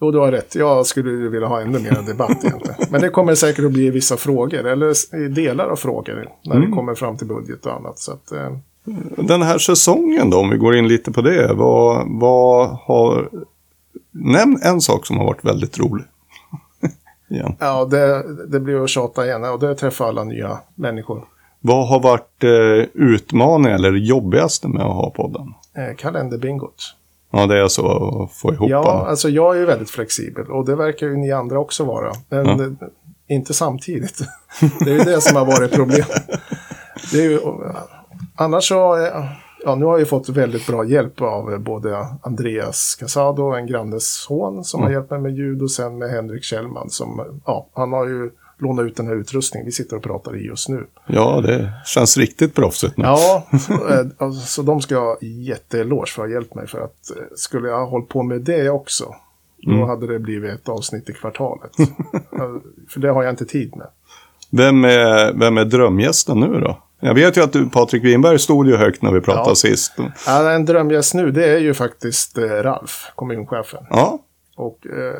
[0.00, 0.54] Jo, du har rätt.
[0.54, 2.76] Jag skulle vilja ha ännu mer debatt egentligen.
[2.90, 6.70] Men det kommer säkert att bli vissa frågor, eller delar av frågor, när Mm.
[6.70, 7.98] det kommer fram till budget och annat.
[7.98, 8.56] Så att, eh,
[9.16, 11.52] Den här säsongen då, om vi går in lite på det.
[11.54, 13.28] Vad, vad har...
[14.10, 16.04] Nämn en sak som har varit väldigt rolig.
[17.58, 21.24] Ja, det, det blir att tjata igen och det träffar alla nya människor.
[21.60, 22.50] Vad har varit eh,
[22.94, 25.54] utmaningen eller jobbigaste med att ha podden?
[25.76, 26.94] Eh, kalenderbingot.
[27.30, 27.86] Ja, det är så
[28.22, 29.06] att få ihop Ja, alla.
[29.10, 32.12] alltså jag är ju väldigt flexibel och det verkar ju ni andra också vara.
[32.28, 32.86] Men Ja.
[33.28, 34.18] inte samtidigt.
[34.84, 36.04] det är ju det som har varit problem.
[37.12, 37.40] Det är ju,
[38.36, 39.08] annars så,
[39.64, 44.14] ja nu har jag ju fått väldigt bra hjälp av både Andreas Casado, en grannes
[44.14, 47.92] son, som har hjälpt mig med ljud och sen med Henrik Kjellman som, ja, han
[47.92, 50.86] har ju lånat ut den här utrustningen vi sitter och pratar i just nu.
[51.06, 53.04] Ja, det känns riktigt proffsigt nu.
[53.04, 53.46] Ja,
[53.90, 56.66] eh, alltså, så de ska ha jätteeloge för att ha hjälpt mig.
[56.66, 59.14] För att eh, skulle jag ha hållit på med det också,
[59.66, 61.70] då hade det blivit ett avsnitt i kvartalet.
[62.88, 63.86] För det har jag inte tid med.
[64.50, 66.78] Vem, är, vem är drömgästen nu då?
[67.00, 69.54] Jag vet ju att du, Patrik Winberg, stod ju högt när vi pratade Ja.
[69.54, 69.92] sist.
[70.26, 73.84] Ja, en drömgäst nu, det är ju faktiskt eh, Ralf, kommunchefen.
[73.90, 74.18] Ja,
[74.56, 75.14] Och eh,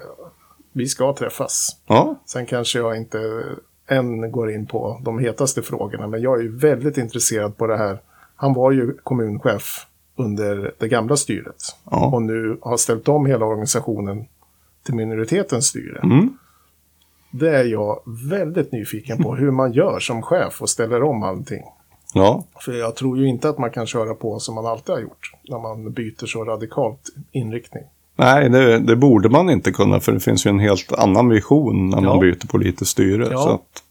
[0.77, 1.77] vi ska träffas.
[1.87, 3.43] ja, Sen kanske jag inte
[3.89, 7.77] än går in på de hetaste frågorna, men jag är ju väldigt intresserad på det
[7.77, 8.01] här.
[8.37, 12.11] Han var ju kommunchef under det gamla styret Ja.
[12.15, 14.27] och nu har ställt om hela organisationen
[14.85, 16.01] till minoritetens styre.
[16.05, 16.39] Mm.
[17.31, 18.01] Det är jag
[18.31, 21.63] väldigt nyfiken på, hur man gör som chef och ställer om allting.
[22.15, 22.45] ja.
[22.61, 25.33] För jag tror ju inte att man kan köra på som man alltid har gjort,
[25.49, 27.01] när man byter så radikalt
[27.33, 27.85] inriktning.
[28.17, 31.91] Nej, det, det borde man inte kunna för det finns ju en helt annan vision
[31.91, 32.21] när man Ja.
[32.21, 33.29] byter politiskt styre.
[33.31, 33.39] Ja.
[33.43, 33.83] Så att,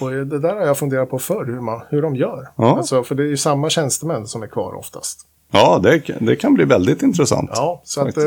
[0.00, 2.48] Och det där har jag funderat på förr, hur, man, hur de gör.
[2.56, 2.76] Ja.
[2.76, 5.26] Alltså, för det är ju samma tjänstemän som är kvar oftast.
[5.50, 7.50] ja, det, det kan bli väldigt intressant.
[7.54, 8.24] Ja, så att, eh,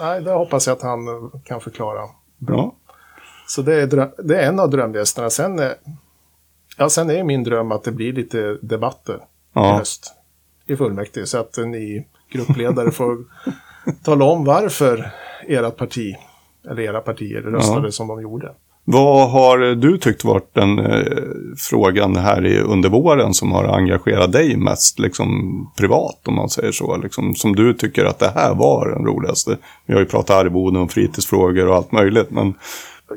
[0.00, 2.00] nej, det hoppas jag att han eh, kan förklara.
[2.48, 2.74] Ja.
[3.48, 3.86] Så det är,
[4.22, 5.30] det är en av drömgästerna.
[5.30, 5.74] Sen, är-
[6.78, 9.18] ja, sen är min dröm att det blir lite debatter i
[9.54, 9.76] Ja.
[9.78, 10.12] höst
[10.66, 11.26] i fullmäktige.
[11.26, 13.16] Så att eh, ni gruppledare får
[14.04, 15.10] tala om varför
[15.48, 16.14] ert parti,
[16.70, 18.52] eller era partier, röstade som de gjorde.
[18.84, 21.02] Vad har du tyckt varit den eh,
[21.56, 25.30] frågan här i, under våren som har engagerat dig mest, liksom
[25.76, 26.96] privat om man säger så?
[26.96, 29.56] Liksom, som du tycker att det här var den roligaste?
[29.86, 32.54] Vi har ju pratat arvoden och fritidsfrågor och allt möjligt, men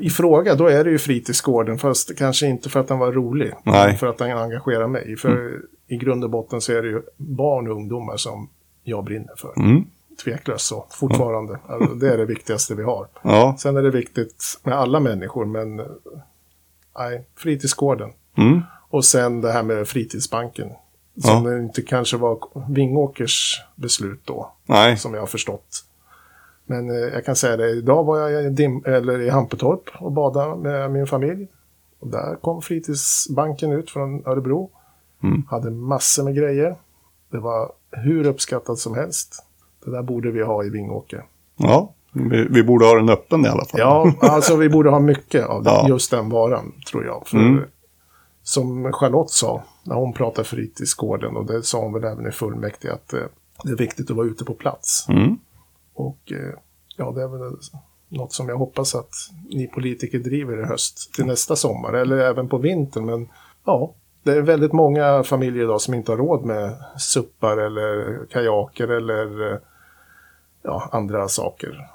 [0.00, 3.52] I fråga, då är det ju fritidsgården, fast kanske inte för att den var rolig.
[3.62, 3.96] Nej.
[3.96, 5.16] För att den engagerar mig.
[5.16, 8.48] För i grund och botten så är det ju barn och ungdomar som
[8.84, 9.52] jag brinner för.
[9.56, 9.84] mm,
[10.24, 11.58] Tveklöst så, fortfarande.
[11.68, 13.06] Alltså, det är det viktigaste vi har.
[13.22, 15.86] ja, Sen är det viktigt med alla människor, men eh,
[16.98, 18.12] nej, fritidsgården.
[18.36, 20.70] mm, Och sen det här med fritidsbanken.
[21.22, 22.38] Som inte kanske var
[22.68, 25.84] Vingåkers beslut då, nej, som jag har förstått.
[26.66, 30.12] Men eh, jag kan säga det, idag var jag i, Dim, eller i Hampetorp och
[30.12, 31.48] badade med min familj.
[32.00, 34.70] Och där kom fritidsbanken ut från Örebro.
[35.22, 35.42] Mm.
[35.50, 36.76] Hade massor med grejer.
[37.30, 39.45] Det var hur uppskattat som helst.
[39.86, 41.24] Det där borde vi ha i Vingåker.
[41.56, 41.92] ja.
[42.12, 43.80] Vi, vi borde ha den öppen i alla fall.
[43.80, 45.88] Ja, alltså vi borde ha mycket av den, Ja.
[45.88, 47.26] just den varan, tror jag.
[47.26, 47.64] För Mm.
[48.42, 52.92] som Charlotte sa, när hon pratar fritidsgården och det sa hon väl även i fullmäktige
[52.92, 53.20] att eh,
[53.64, 55.06] det är viktigt att vara ute på plats.
[55.08, 55.38] Mm.
[55.94, 56.58] Och eh,
[56.96, 57.56] ja, det är väl
[58.08, 59.14] något som jag hoppas att
[59.50, 63.04] ni politiker driver i höst till nästa sommar eller även på vintern.
[63.06, 63.28] Men
[63.64, 68.88] ja, det är väldigt många familjer idag som inte har råd med suppar eller kajaker
[68.88, 69.58] eller eh,
[70.66, 71.86] ja, andra saker.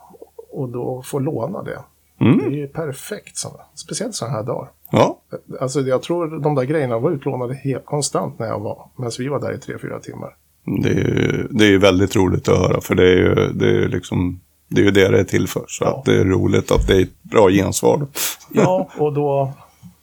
[0.51, 1.79] Och då får låna det.
[2.19, 2.37] Mm.
[2.37, 4.69] Det är ju perfekt, såna, speciellt sådana här dagar.
[4.91, 5.17] Ja,
[5.61, 9.27] Alltså jag tror de där grejerna var utlånade helt konstant när jag var, medan vi
[9.27, 10.35] var där i tre, fyra timmar.
[10.83, 13.69] det är, ju- det är ju väldigt roligt att höra för det är ju, det
[13.83, 15.63] är liksom det är ju det det är till för.
[15.67, 15.97] Så Ja.
[15.99, 18.07] att det är roligt att det är ett bra gensvar.
[18.51, 19.51] Ja, och då,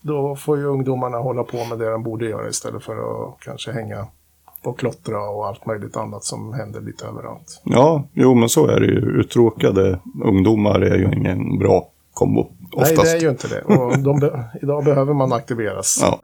[0.01, 2.97] då får ju ungdomarna hålla på med det de borde göra istället för
[3.29, 4.07] att kanske hänga
[4.65, 7.61] och klottra och allt möjligt annat som händer lite överallt.
[7.65, 9.21] Ja, jo men så är det ju.
[9.21, 12.47] Uttråkade ungdomar är ju ingen bra kombo.
[12.73, 12.97] Oftast.
[12.97, 13.63] Nej, det är ju inte det.
[13.63, 15.99] Och be- idag behöver man aktiveras.
[16.03, 16.19] Ja.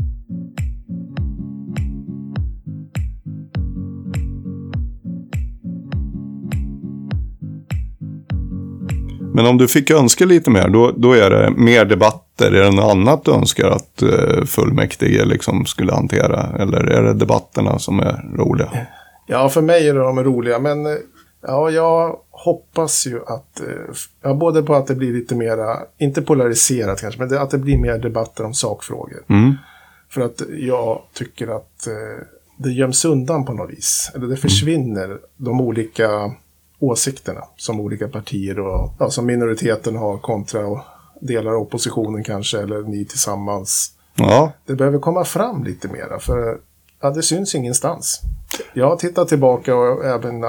[9.35, 12.53] Men om du fick önska lite mer, då, då är det mer debatter.
[12.53, 16.49] Är det något annat du önskar att uh, fullmäktige liksom skulle hantera?
[16.59, 18.71] Eller är det debatterna som är roliga?
[19.27, 20.93] Ja, för mig är de roliga, men eh,
[21.47, 26.23] ja, jag hoppas ju att, eh, ja, både på att det blir lite mera, inte
[26.23, 29.23] polariserat kanske, men att det blir mer debatter om sakfrågor.
[29.29, 29.55] Mm.
[30.11, 32.27] För att jag tycker att eh,
[32.59, 34.11] det göms undan på något vis.
[34.15, 36.33] Eller det försvinner de olika
[36.87, 40.81] åsikterna som olika partier och ja, som minoriteten har kontra och
[41.21, 43.93] delar av oppositionen kanske, eller ni tillsammans.
[44.15, 46.59] Ja, Det behöver komma fram lite mera, för
[47.01, 48.21] ja, det syns ingenstans.
[48.73, 50.45] Jag har tittat tillbaka och även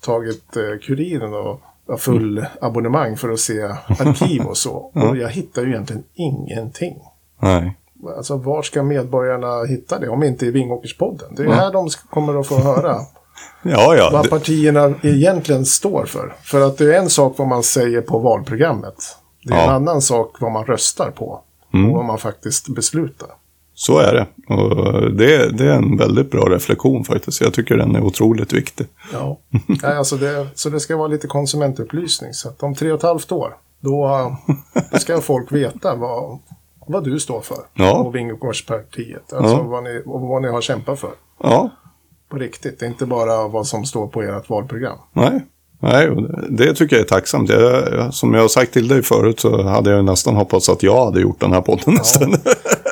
[0.00, 1.60] tagit eh, Kuriren och
[2.00, 4.72] full abonnemang för att se arkiv och så.
[4.94, 6.96] Och jag hittar ju egentligen ingenting.
[7.40, 7.76] nej.
[8.16, 11.34] Alltså var ska medborgarna hitta det om inte i Vingåkerspodden?
[11.36, 12.96] Det är ju här de kommer att få höra
[13.62, 14.10] Ja, ja.
[14.12, 16.34] vad partierna egentligen står för.
[16.42, 18.94] För att det är en sak vad man säger på valprogrammet.
[19.44, 19.70] Det är en Ja.
[19.70, 21.40] annan sak vad man röstar på.
[21.72, 23.28] Och vad man faktiskt beslutar.
[23.74, 24.54] Så är det.
[24.54, 27.40] Och det, det är en väldigt bra reflektion faktiskt.
[27.40, 28.86] Jag tycker den är otroligt viktig.
[29.12, 29.38] Ja.
[29.66, 32.32] Nej, alltså det, så det ska vara lite konsumentupplysning.
[32.32, 34.32] Så att om tre och ett halvt år, då,
[34.92, 36.38] då ska folk veta vad,
[36.86, 37.58] vad du står för.
[37.74, 37.92] Ja.
[37.98, 39.32] Och Vingåkerspartiet.
[39.32, 39.62] Alltså Ja.
[39.62, 41.10] vad, ni, vad ni har kämpat för.
[41.42, 41.70] Ja,
[42.30, 42.78] på riktigt.
[42.78, 44.98] Det är inte bara vad som står på ert valprogram.
[45.12, 45.46] nej.
[45.82, 46.10] Nej,
[46.48, 47.50] det, tycker jag är tacksamt.
[47.50, 51.04] Jag, som jag har sagt till dig förut så hade jag nästan hoppats att jag
[51.04, 52.34] hade gjort den här podden nästan.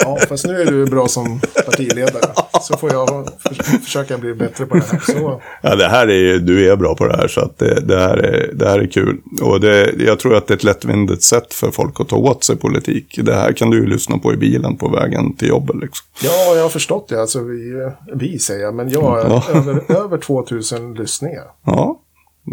[0.04, 2.22] Ja, fast nu är du bra som partiledare.
[2.62, 3.08] Så får jag
[3.38, 4.98] för, försöka bli bättre på det här.
[5.06, 7.98] Så, Ja, det här är, du är bra på det här så att det, det,
[7.98, 9.16] här, är, det här är kul.
[9.42, 12.44] Och det, jag tror att det är ett lättvindigt sätt för folk att ta åt
[12.44, 13.18] sig politik.
[13.22, 15.76] Det här kan du ju lyssna på i bilen på vägen till jobbet.
[15.76, 16.06] Liksom.
[16.22, 17.20] ja, jag har förstått det.
[17.20, 19.44] Alltså vi, vi säger jag, men jag har Ja.
[19.54, 21.44] över, över 2000 lyssningar.
[21.66, 22.00] Ja,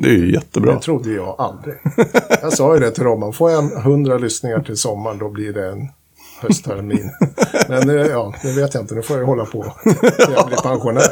[0.02, 0.74] det är ju jättebra.
[0.74, 1.76] Det trodde jag aldrig.
[2.42, 3.34] Jag sa ju det till Robban.
[3.34, 5.88] Får jag en 100 lyssningar till sommaren då blir det en
[6.42, 7.12] hösttermin.
[7.70, 8.96] Men eh, ja, det vet jag inte.
[8.96, 11.12] Nu får jag hålla på till jag blir pensionär.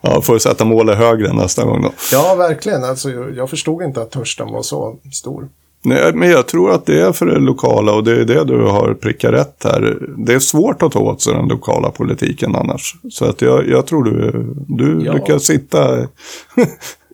[0.00, 1.92] Ja, får sätta målet högre nästa gång då.
[2.12, 2.84] Ja, verkligen.
[2.84, 5.48] Alltså, jag förstod inte att törsten var så stor.
[5.84, 8.62] Nej, men jag tror att det är för det lokala och det är det du
[8.62, 9.98] har prickat rätt här.
[10.18, 12.94] Det är svårt att ta åt sig den lokala politiken annars.
[13.10, 15.12] Så att jag, jag tror du, du Ja.
[15.12, 15.98] lyckas sitta...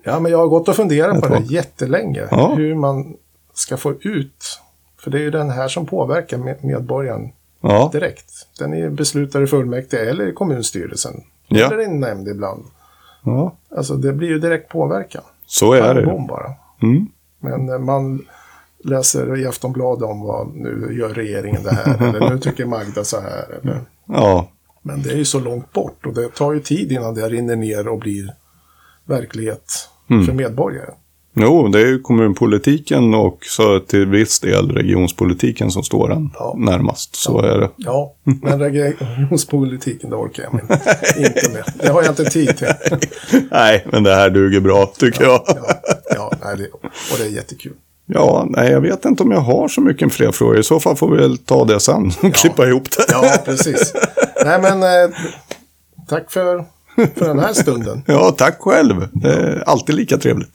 [0.04, 2.28] Ja, men jag har gått och funderat på det jättelänge.
[2.30, 2.54] Ja.
[2.56, 3.14] Hur man
[3.54, 4.60] ska få ut.
[5.02, 7.28] För det är ju den här som påverkar med- medborgaren
[7.60, 8.30] ja, direkt.
[8.58, 11.14] Den är beslutad i fullmäktige eller i kommunstyrelsen.
[11.48, 11.66] Ja.
[11.66, 12.64] Eller i en nämnd ibland.
[13.24, 15.22] ja, Alltså det blir ju direkt påverkan.
[15.46, 16.24] så är det.
[16.28, 16.50] Bara.
[16.82, 17.06] Mm.
[17.40, 18.22] Men eh, man
[18.84, 22.08] läser i Aftonbladet om vad nu gör regeringen det här.
[22.16, 23.44] eller nu tycker Magda så här.
[23.62, 23.80] Eller.
[24.08, 24.48] Ja,
[24.82, 27.56] Men det är ju så långt bort och det tar ju tid innan det rinner
[27.56, 28.34] ner och blir
[29.04, 30.26] verklighet Mm.
[30.26, 30.90] för medborgare.
[31.34, 36.54] jo, det är ju kommunpolitiken och så till viss del regionspolitiken som står en Ja.
[36.58, 37.16] närmast.
[37.16, 37.70] Så är det.
[37.76, 40.62] Ja, men regionspolitiken det orkar jag med.
[41.18, 41.64] inte med.
[41.78, 42.68] Det har jag inte tid till.
[43.50, 45.42] Nej, men det här duger bra tycker jag.
[45.46, 45.68] Ja,
[46.14, 47.74] ja nej, det, och det är jättekul.
[48.14, 50.58] Ja, nej, jag vet inte om jag har så mycket fler frågor.
[50.58, 53.04] I så fall får vi väl ta det sen och klippa ihop det.
[53.08, 53.92] Ja, precis.
[54.44, 55.16] Nej, men eh,
[56.08, 56.64] tack för,
[57.16, 58.02] för den här stunden.
[58.06, 59.08] Ja, tack själv.
[59.12, 60.52] Det är alltid lika trevligt.